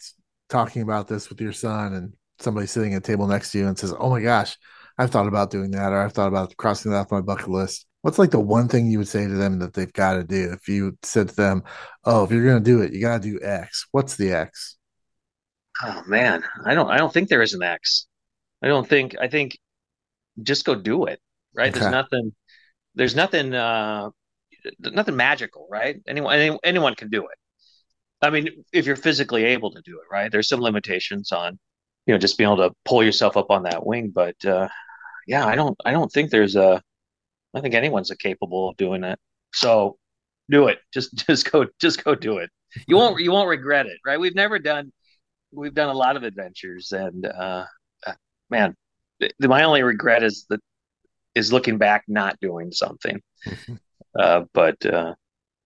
talking 0.49 0.81
about 0.81 1.07
this 1.07 1.29
with 1.29 1.41
your 1.41 1.51
son 1.51 1.93
and 1.93 2.13
somebody 2.39 2.67
sitting 2.67 2.93
at 2.93 2.97
a 2.97 3.01
table 3.01 3.27
next 3.27 3.51
to 3.51 3.59
you 3.59 3.67
and 3.67 3.77
says, 3.77 3.93
"Oh 3.97 4.09
my 4.09 4.21
gosh, 4.21 4.57
I've 4.97 5.11
thought 5.11 5.27
about 5.27 5.51
doing 5.51 5.71
that 5.71 5.91
or 5.91 6.01
I've 6.01 6.13
thought 6.13 6.27
about 6.27 6.55
crossing 6.57 6.91
that 6.91 6.99
off 6.99 7.11
my 7.11 7.21
bucket 7.21 7.49
list." 7.49 7.85
What's 8.01 8.19
like 8.19 8.31
the 8.31 8.39
one 8.39 8.67
thing 8.67 8.87
you 8.87 8.97
would 8.99 9.07
say 9.07 9.25
to 9.27 9.33
them 9.33 9.59
that 9.59 9.73
they've 9.73 9.93
got 9.93 10.15
to 10.15 10.23
do? 10.23 10.51
If 10.53 10.67
you 10.67 10.97
said 11.03 11.29
to 11.29 11.35
them, 11.35 11.63
"Oh, 12.05 12.23
if 12.25 12.31
you're 12.31 12.43
going 12.45 12.63
to 12.63 12.71
do 12.71 12.81
it, 12.81 12.93
you 12.93 13.01
got 13.01 13.21
to 13.21 13.29
do 13.29 13.39
X." 13.41 13.87
What's 13.91 14.15
the 14.17 14.33
X? 14.33 14.77
Oh 15.81 16.03
man, 16.07 16.43
I 16.65 16.75
don't 16.75 16.89
I 16.89 16.97
don't 16.97 17.11
think 17.13 17.29
there 17.29 17.41
is 17.41 17.53
an 17.53 17.63
X. 17.63 18.07
I 18.61 18.67
don't 18.67 18.87
think 18.87 19.15
I 19.19 19.27
think 19.27 19.57
just 20.41 20.65
go 20.65 20.75
do 20.75 21.05
it, 21.05 21.19
right? 21.55 21.71
Okay. 21.71 21.79
There's 21.79 21.91
nothing 21.91 22.33
there's 22.95 23.15
nothing 23.15 23.53
uh 23.53 24.09
nothing 24.79 25.15
magical, 25.15 25.67
right? 25.69 26.01
Anyone 26.07 26.35
any, 26.39 26.59
anyone 26.63 26.95
can 26.95 27.09
do 27.09 27.23
it. 27.27 27.37
I 28.21 28.29
mean, 28.29 28.49
if 28.71 28.85
you're 28.85 28.95
physically 28.95 29.45
able 29.45 29.71
to 29.71 29.81
do 29.81 29.99
it, 29.99 30.05
right? 30.11 30.31
There's 30.31 30.47
some 30.47 30.61
limitations 30.61 31.31
on, 31.31 31.59
you 32.05 32.13
know, 32.13 32.17
just 32.17 32.37
being 32.37 32.49
able 32.49 32.69
to 32.69 32.75
pull 32.85 33.03
yourself 33.03 33.37
up 33.37 33.51
on 33.51 33.63
that 33.63 33.85
wing, 33.85 34.11
but 34.13 34.43
uh 34.45 34.69
yeah, 35.27 35.45
I 35.45 35.55
don't 35.55 35.77
I 35.85 35.91
don't 35.91 36.11
think 36.11 36.31
there's 36.31 36.55
a 36.55 36.81
I 37.53 37.61
think 37.61 37.75
anyone's 37.75 38.11
capable 38.19 38.69
of 38.69 38.77
doing 38.77 39.03
it. 39.03 39.19
So 39.53 39.97
do 40.49 40.67
it. 40.67 40.79
Just 40.93 41.15
just 41.27 41.51
go 41.51 41.65
just 41.79 42.03
go 42.03 42.15
do 42.15 42.37
it. 42.37 42.49
You 42.87 42.95
won't 42.97 43.19
you 43.21 43.31
won't 43.31 43.49
regret 43.49 43.85
it, 43.87 43.99
right? 44.05 44.19
We've 44.19 44.35
never 44.35 44.59
done 44.59 44.91
we've 45.51 45.73
done 45.73 45.89
a 45.89 45.93
lot 45.93 46.15
of 46.15 46.23
adventures 46.23 46.91
and 46.91 47.25
uh 47.25 47.65
man 48.49 48.75
th- 49.21 49.33
my 49.39 49.63
only 49.63 49.83
regret 49.83 50.23
is 50.23 50.45
that 50.49 50.59
is 51.35 51.53
looking 51.53 51.77
back 51.77 52.03
not 52.07 52.39
doing 52.39 52.71
something 52.71 53.21
uh 54.19 54.43
but 54.53 54.83
uh 54.85 55.13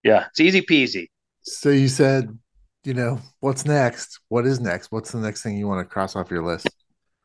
yeah 0.04 0.26
it's 0.30 0.40
easy 0.40 0.62
peasy 0.62 1.08
So 1.44 1.70
you 1.70 1.88
said, 1.88 2.38
you 2.84 2.94
know, 2.94 3.20
what's 3.40 3.66
next? 3.66 4.20
What 4.30 4.46
is 4.46 4.60
next? 4.60 4.92
What's 4.92 5.12
the 5.12 5.20
next 5.20 5.42
thing 5.44 5.58
you 5.58 5.68
want 5.68 5.80
to 5.88 5.92
cross 5.94 6.16
off 6.16 6.32
your 6.32 6.44
list? 6.44 6.76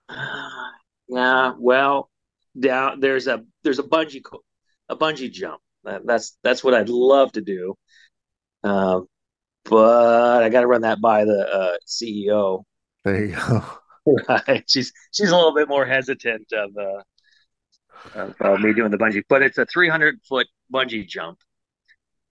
yeah 1.09 1.53
well 1.59 2.11
down 2.59 3.01
there's 3.01 3.27
a 3.27 3.43
there's 3.63 3.79
a 3.79 3.83
bungee 3.83 4.23
a 4.89 4.97
bungee 4.97 5.31
jump 5.31 5.61
that's 6.05 6.37
that's 6.43 6.63
what 6.63 6.75
i'd 6.75 6.89
love 6.89 7.33
to 7.33 7.41
do 7.41 7.75
uh, 8.65 9.01
but 9.65 10.43
i 10.43 10.49
got 10.49 10.61
to 10.61 10.67
run 10.67 10.83
that 10.83 11.01
by 11.01 11.25
the 11.25 11.49
uh 11.49 11.77
ceo 11.87 12.63
There 13.05 13.25
you 13.27 13.37
go. 13.37 13.65
right 14.29 14.65
she's 14.69 14.93
she's 15.13 15.31
a 15.31 15.37
little 15.37 15.55
bit 15.55 15.69
more 15.69 15.87
hesitant 15.87 16.53
of 16.53 16.71
uh 16.77 17.03
of 18.15 18.35
uh, 18.41 18.57
me 18.59 18.73
doing 18.75 18.91
the 18.91 18.99
bungee, 18.99 19.23
but 19.29 19.43
it's 19.43 19.59
a 19.59 19.67
300 19.67 20.19
foot 20.29 20.49
bungee 20.73 21.07
jump. 21.07 21.39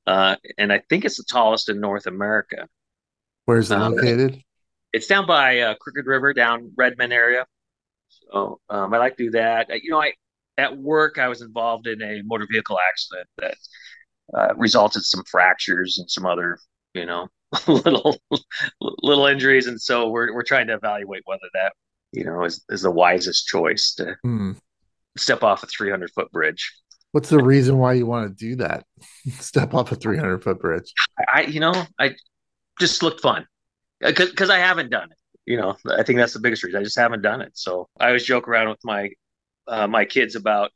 Uh, 0.05 0.35
and 0.57 0.73
I 0.73 0.81
think 0.89 1.05
it's 1.05 1.17
the 1.17 1.23
tallest 1.29 1.69
in 1.69 1.79
North 1.79 2.07
America. 2.07 2.67
Where's 3.45 3.71
it 3.71 3.77
Um, 3.77 3.95
located? 3.95 4.41
It's 4.91 5.07
down 5.07 5.25
by 5.25 5.59
uh, 5.61 5.75
Crooked 5.75 6.05
River, 6.05 6.33
down 6.33 6.73
Redmond 6.75 7.13
area. 7.13 7.45
So 8.31 8.59
um, 8.69 8.93
I 8.93 8.97
like 8.97 9.17
to 9.17 9.23
do 9.25 9.31
that. 9.31 9.69
Uh, 9.69 9.75
You 9.81 9.91
know, 9.91 10.01
I 10.01 10.13
at 10.57 10.77
work 10.77 11.17
I 11.17 11.27
was 11.29 11.41
involved 11.41 11.87
in 11.87 12.01
a 12.01 12.21
motor 12.23 12.47
vehicle 12.51 12.77
accident 12.89 13.27
that 13.39 13.55
uh, 14.37 14.53
resulted 14.55 15.03
some 15.03 15.23
fractures 15.29 15.99
and 15.99 16.09
some 16.09 16.25
other, 16.25 16.59
you 16.93 17.05
know, 17.05 17.27
little 17.67 18.17
little 18.81 19.25
injuries, 19.27 19.67
and 19.67 19.81
so 19.81 20.09
we're 20.09 20.33
we're 20.33 20.43
trying 20.43 20.67
to 20.67 20.73
evaluate 20.73 21.23
whether 21.25 21.49
that, 21.53 21.73
you 22.11 22.23
know, 22.25 22.43
is 22.45 22.63
is 22.69 22.81
the 22.83 22.91
wisest 22.91 23.47
choice 23.47 23.93
to 23.95 24.15
Hmm. 24.23 24.51
step 25.17 25.43
off 25.43 25.63
a 25.63 25.67
300 25.67 26.11
foot 26.11 26.31
bridge. 26.31 26.71
What's 27.11 27.29
the 27.29 27.43
reason 27.43 27.77
why 27.77 27.93
you 27.93 28.05
want 28.05 28.29
to 28.37 28.45
do 28.45 28.55
that? 28.57 28.85
Step 29.27 29.73
off 29.73 29.91
a 29.91 29.95
300 29.95 30.43
foot 30.43 30.59
bridge. 30.59 30.93
I, 31.27 31.41
you 31.41 31.59
know, 31.59 31.73
I 31.99 32.15
just 32.79 33.03
looked 33.03 33.21
fun 33.21 33.45
because 33.99 34.49
I 34.49 34.59
haven't 34.59 34.89
done 34.91 35.09
it. 35.11 35.17
You 35.45 35.57
know, 35.57 35.75
I 35.89 36.03
think 36.03 36.17
that's 36.17 36.33
the 36.33 36.39
biggest 36.39 36.63
reason. 36.63 36.79
I 36.79 36.83
just 36.83 36.97
haven't 36.97 37.21
done 37.21 37.41
it. 37.41 37.51
So 37.55 37.89
I 37.99 38.07
always 38.07 38.23
joke 38.23 38.47
around 38.47 38.69
with 38.69 38.79
my 38.83 39.09
uh, 39.67 39.87
my 39.87 40.05
kids 40.05 40.35
about 40.35 40.71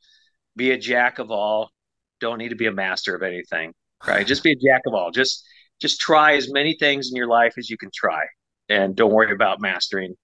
be 0.56 0.72
a 0.72 0.78
jack 0.78 1.20
of 1.20 1.32
all. 1.32 1.70
Don't 2.20 2.38
need 2.38 2.50
to 2.50 2.56
be 2.56 2.66
a 2.66 2.72
master 2.72 3.16
of 3.16 3.24
anything, 3.24 3.74
right? 4.08 4.26
Just 4.28 4.44
be 4.44 4.52
a 4.52 4.56
jack 4.56 4.82
of 4.88 4.94
all. 4.94 5.12
Just 5.12 5.46
just 5.82 6.00
try 6.00 6.36
as 6.36 6.52
many 6.52 6.78
things 6.80 7.10
in 7.10 7.16
your 7.18 7.28
life 7.28 7.56
as 7.58 7.70
you 7.70 7.78
can 7.78 7.90
try, 7.94 8.26
and 8.70 8.96
don't 8.96 9.12
worry 9.12 9.34
about 9.34 9.60
mastering 9.60 10.16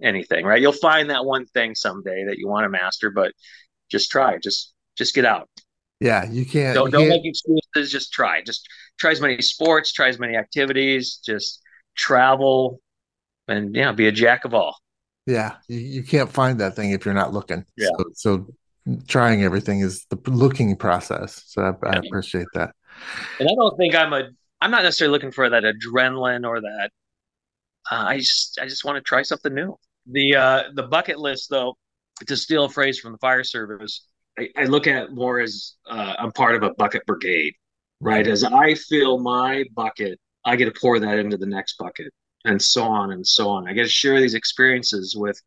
anything, 0.00 0.46
right? 0.46 0.62
You'll 0.62 0.72
find 0.72 1.10
that 1.10 1.24
one 1.24 1.46
thing 1.46 1.74
someday 1.74 2.24
that 2.28 2.38
you 2.38 2.48
want 2.48 2.64
to 2.64 2.68
master, 2.68 3.10
but 3.10 3.32
just 3.90 4.10
try. 4.10 4.38
Just 4.38 4.72
just 4.96 5.14
get 5.14 5.24
out. 5.24 5.48
Yeah, 6.00 6.30
you 6.30 6.46
can't. 6.46 6.74
Don't 6.74 6.86
you 6.86 6.92
don't 6.92 7.08
can't, 7.08 7.22
make 7.22 7.26
excuses. 7.26 7.92
Just 7.92 8.12
try. 8.12 8.42
Just 8.42 8.66
try 8.98 9.10
as 9.10 9.20
many 9.20 9.42
sports. 9.42 9.92
Try 9.92 10.08
as 10.08 10.18
many 10.18 10.36
activities. 10.36 11.20
Just 11.24 11.60
travel, 11.96 12.80
and 13.50 13.74
yeah, 13.74 13.92
be 13.92 14.06
a 14.06 14.12
jack 14.12 14.44
of 14.44 14.54
all. 14.54 14.76
Yeah, 15.26 15.56
you, 15.68 15.78
you 15.78 16.02
can't 16.02 16.30
find 16.30 16.60
that 16.60 16.76
thing 16.76 16.92
if 16.92 17.04
you're 17.04 17.14
not 17.14 17.32
looking. 17.32 17.64
Yeah. 17.76 17.88
So, 17.98 18.04
so 18.14 18.46
trying 19.06 19.42
everything 19.42 19.80
is 19.80 20.06
the 20.06 20.18
looking 20.30 20.76
process. 20.76 21.42
So 21.46 21.62
I, 21.62 21.86
I 21.86 22.00
appreciate 22.04 22.46
that. 22.54 22.74
And 23.38 23.48
I 23.48 23.54
don't 23.54 23.76
think 23.76 23.94
I'm 23.94 24.12
a. 24.12 24.30
I'm 24.60 24.70
not 24.70 24.82
necessarily 24.82 25.12
looking 25.12 25.32
for 25.32 25.48
that 25.48 25.62
adrenaline 25.62 26.46
or 26.46 26.60
that. 26.60 26.90
Uh, 27.90 28.04
I 28.08 28.18
just 28.18 28.58
I 28.60 28.66
just 28.66 28.84
want 28.84 28.96
to 28.96 29.02
try 29.02 29.22
something 29.22 29.54
new. 29.54 29.76
The 30.06 30.36
uh, 30.36 30.62
the 30.74 30.84
bucket 30.84 31.18
list, 31.18 31.48
though, 31.50 31.76
to 32.26 32.36
steal 32.36 32.64
a 32.64 32.68
phrase 32.68 32.98
from 32.98 33.12
the 33.12 33.18
fire 33.18 33.44
service, 33.44 34.06
I, 34.38 34.48
I 34.56 34.64
look 34.64 34.86
at 34.86 35.12
more 35.12 35.40
as 35.40 35.74
uh, 35.88 36.14
I'm 36.18 36.32
part 36.32 36.54
of 36.56 36.62
a 36.62 36.74
bucket 36.74 37.06
brigade, 37.06 37.54
right? 38.00 38.26
As 38.26 38.44
I 38.44 38.74
fill 38.74 39.18
my 39.18 39.64
bucket, 39.74 40.18
I 40.44 40.56
get 40.56 40.66
to 40.66 40.78
pour 40.78 40.98
that 40.98 41.18
into 41.18 41.36
the 41.36 41.46
next 41.46 41.76
bucket, 41.78 42.12
and 42.44 42.60
so 42.60 42.84
on 42.84 43.12
and 43.12 43.26
so 43.26 43.48
on. 43.50 43.68
I 43.68 43.72
get 43.72 43.84
to 43.84 43.88
share 43.88 44.20
these 44.20 44.34
experiences 44.34 45.14
with 45.16 45.40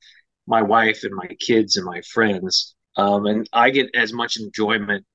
my 0.47 0.61
wife 0.61 1.03
and 1.03 1.13
my 1.15 1.27
kids 1.39 1.77
and 1.77 1.85
my 1.85 2.01
friends, 2.01 2.75
um, 2.97 3.25
and 3.25 3.49
I 3.53 3.69
get 3.69 3.89
as 3.95 4.13
much 4.13 4.37
enjoyment, 4.37 5.05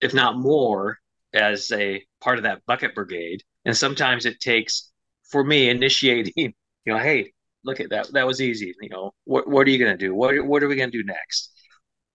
if 0.00 0.14
not 0.14 0.38
more, 0.38 0.98
as 1.34 1.70
a 1.72 2.02
part 2.20 2.38
of 2.38 2.44
that 2.44 2.64
bucket 2.66 2.94
brigade. 2.94 3.42
And 3.64 3.76
sometimes 3.76 4.26
it 4.26 4.40
takes 4.40 4.90
for 5.30 5.44
me 5.44 5.68
initiating, 5.68 6.32
you 6.36 6.52
know, 6.86 6.98
hey, 6.98 7.32
look 7.64 7.80
at 7.80 7.90
that. 7.90 8.12
That 8.12 8.26
was 8.26 8.40
easy. 8.40 8.74
You 8.80 8.88
know, 8.90 9.12
what 9.24 9.48
what 9.48 9.66
are 9.66 9.70
you 9.70 9.78
going 9.78 9.96
to 9.96 10.06
do? 10.06 10.14
What 10.14 10.34
what 10.46 10.62
are 10.62 10.68
we 10.68 10.76
going 10.76 10.90
to 10.90 10.98
do 10.98 11.04
next? 11.04 11.52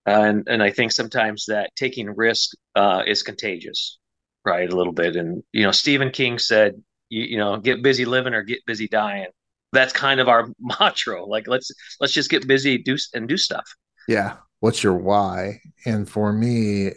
and 0.05 0.47
and 0.47 0.63
I 0.63 0.71
think 0.71 0.91
sometimes 0.91 1.45
that 1.47 1.71
taking 1.75 2.09
risk 2.09 2.51
uh, 2.75 3.03
is 3.05 3.23
contagious, 3.23 3.99
right? 4.45 4.71
A 4.71 4.75
little 4.75 4.93
bit. 4.93 5.15
And 5.15 5.43
you 5.51 5.63
know, 5.63 5.71
Stephen 5.71 6.11
King 6.11 6.39
said, 6.39 6.81
you, 7.11 7.23
you 7.23 7.37
know, 7.37 7.57
get 7.57 7.83
busy 7.83 8.05
living 8.05 8.33
or 8.33 8.41
get 8.41 8.65
busy 8.65 8.87
dying. 8.87 9.27
That's 9.73 9.93
kind 9.93 10.19
of 10.19 10.27
our 10.27 10.47
mantra. 10.79 11.23
Like 11.23 11.47
let's 11.47 11.71
let's 11.99 12.13
just 12.13 12.29
get 12.29 12.47
busy, 12.47 12.77
do 12.77 12.97
and 13.13 13.27
do 13.27 13.37
stuff. 13.37 13.65
Yeah. 14.07 14.37
What's 14.61 14.83
your 14.83 14.95
why? 14.95 15.59
And 15.85 16.07
for 16.07 16.31
me, 16.31 16.91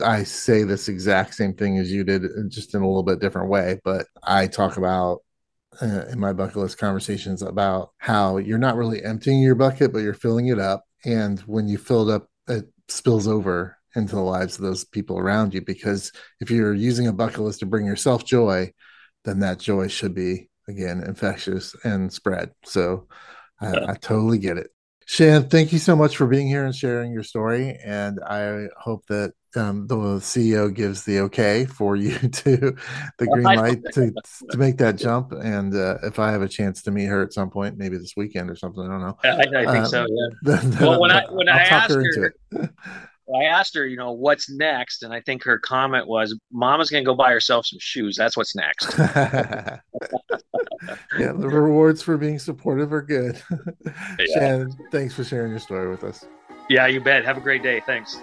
I 0.00 0.24
say 0.24 0.64
this 0.64 0.88
exact 0.88 1.34
same 1.34 1.54
thing 1.54 1.78
as 1.78 1.92
you 1.92 2.02
did, 2.02 2.22
just 2.48 2.74
in 2.74 2.82
a 2.82 2.86
little 2.86 3.04
bit 3.04 3.20
different 3.20 3.48
way. 3.48 3.78
But 3.84 4.06
I 4.24 4.48
talk 4.48 4.76
about 4.76 5.20
uh, 5.80 6.06
in 6.10 6.18
my 6.18 6.32
bucket 6.32 6.56
list 6.56 6.78
conversations 6.78 7.42
about 7.42 7.90
how 7.98 8.38
you're 8.38 8.58
not 8.58 8.74
really 8.74 9.04
emptying 9.04 9.40
your 9.40 9.54
bucket, 9.54 9.92
but 9.92 10.00
you're 10.00 10.14
filling 10.14 10.48
it 10.48 10.58
up. 10.58 10.84
And 11.04 11.38
when 11.40 11.68
you 11.68 11.78
fill 11.78 12.10
it 12.10 12.14
up, 12.14 12.28
it 12.48 12.64
spills 12.88 13.28
over 13.28 13.76
into 13.94 14.16
the 14.16 14.20
lives 14.20 14.56
of 14.56 14.62
those 14.62 14.84
people 14.84 15.16
around 15.16 15.54
you. 15.54 15.62
Because 15.62 16.10
if 16.40 16.50
you're 16.50 16.74
using 16.74 17.06
a 17.06 17.12
bucket 17.12 17.40
list 17.40 17.60
to 17.60 17.66
bring 17.66 17.86
yourself 17.86 18.24
joy, 18.24 18.72
then 19.26 19.40
that 19.40 19.58
joy 19.58 19.88
should 19.88 20.14
be, 20.14 20.48
again, 20.68 21.02
infectious 21.02 21.76
and 21.84 22.10
spread. 22.12 22.52
So 22.64 23.06
I, 23.60 23.72
Yeah. 23.72 23.86
I 23.90 23.94
totally 23.94 24.38
get 24.38 24.56
it. 24.56 24.70
Shan, 25.08 25.48
thank 25.48 25.72
you 25.72 25.78
so 25.78 25.94
much 25.94 26.16
for 26.16 26.26
being 26.26 26.48
here 26.48 26.64
and 26.64 26.74
sharing 26.74 27.12
your 27.12 27.22
story. 27.22 27.78
And 27.84 28.18
I 28.26 28.66
hope 28.76 29.06
that 29.06 29.34
um, 29.54 29.86
the 29.86 29.94
CEO 29.96 30.74
gives 30.74 31.04
the 31.04 31.20
okay 31.20 31.64
for 31.64 31.94
you 31.94 32.18
to 32.42 32.74
the 33.18 33.26
green 33.26 33.44
light 33.44 33.82
to 33.94 34.12
to 34.50 34.58
make 34.58 34.78
that 34.78 34.96
jump. 34.96 35.30
And 35.32 35.74
uh, 35.76 35.98
if 36.02 36.18
I 36.18 36.32
have 36.32 36.42
a 36.42 36.48
chance 36.48 36.82
to 36.82 36.90
meet 36.90 37.04
her 37.06 37.22
at 37.22 37.32
some 37.32 37.50
point, 37.50 37.78
maybe 37.78 37.96
this 37.98 38.14
weekend 38.16 38.50
or 38.50 38.56
something, 38.56 38.82
I 38.82 38.88
don't 38.88 39.00
know. 39.00 39.16
I, 39.22 39.30
I 39.30 39.72
think 39.72 39.84
Um, 39.84 39.86
so. 39.86 40.06
Yeah. 40.08 40.28
Then- 40.56 40.78
Well, 40.80 41.00
when 41.00 41.12
I- 41.12 41.20
I'll 41.20 41.36
when 41.36 41.48
I 41.48 41.62
talk 41.68 41.72
asked 41.72 41.90
into 41.92 42.20
her- 42.20 42.34
it. 42.50 42.70
I 43.34 43.44
asked 43.44 43.74
her, 43.74 43.86
you 43.86 43.96
know, 43.96 44.12
what's 44.12 44.48
next, 44.50 45.02
and 45.02 45.12
I 45.12 45.20
think 45.20 45.42
her 45.44 45.58
comment 45.58 46.06
was, 46.06 46.38
"Mama's 46.52 46.90
going 46.90 47.02
to 47.04 47.06
go 47.06 47.14
buy 47.14 47.32
herself 47.32 47.66
some 47.66 47.78
shoes. 47.80 48.16
That's 48.16 48.36
what's 48.36 48.54
next." 48.54 48.96
yeah, 48.98 49.80
the 51.32 51.48
rewards 51.48 52.02
for 52.02 52.16
being 52.16 52.38
supportive 52.38 52.92
are 52.92 53.02
good. 53.02 53.42
Yeah. 54.18 54.26
Shannon, 54.34 54.76
thanks 54.90 55.14
for 55.14 55.24
sharing 55.24 55.50
your 55.50 55.60
story 55.60 55.88
with 55.88 56.04
us. 56.04 56.26
yeah, 56.68 56.86
you 56.86 57.00
bet. 57.00 57.24
Have 57.24 57.36
a 57.36 57.40
great 57.40 57.62
day. 57.62 57.80
Thanks. 57.86 58.16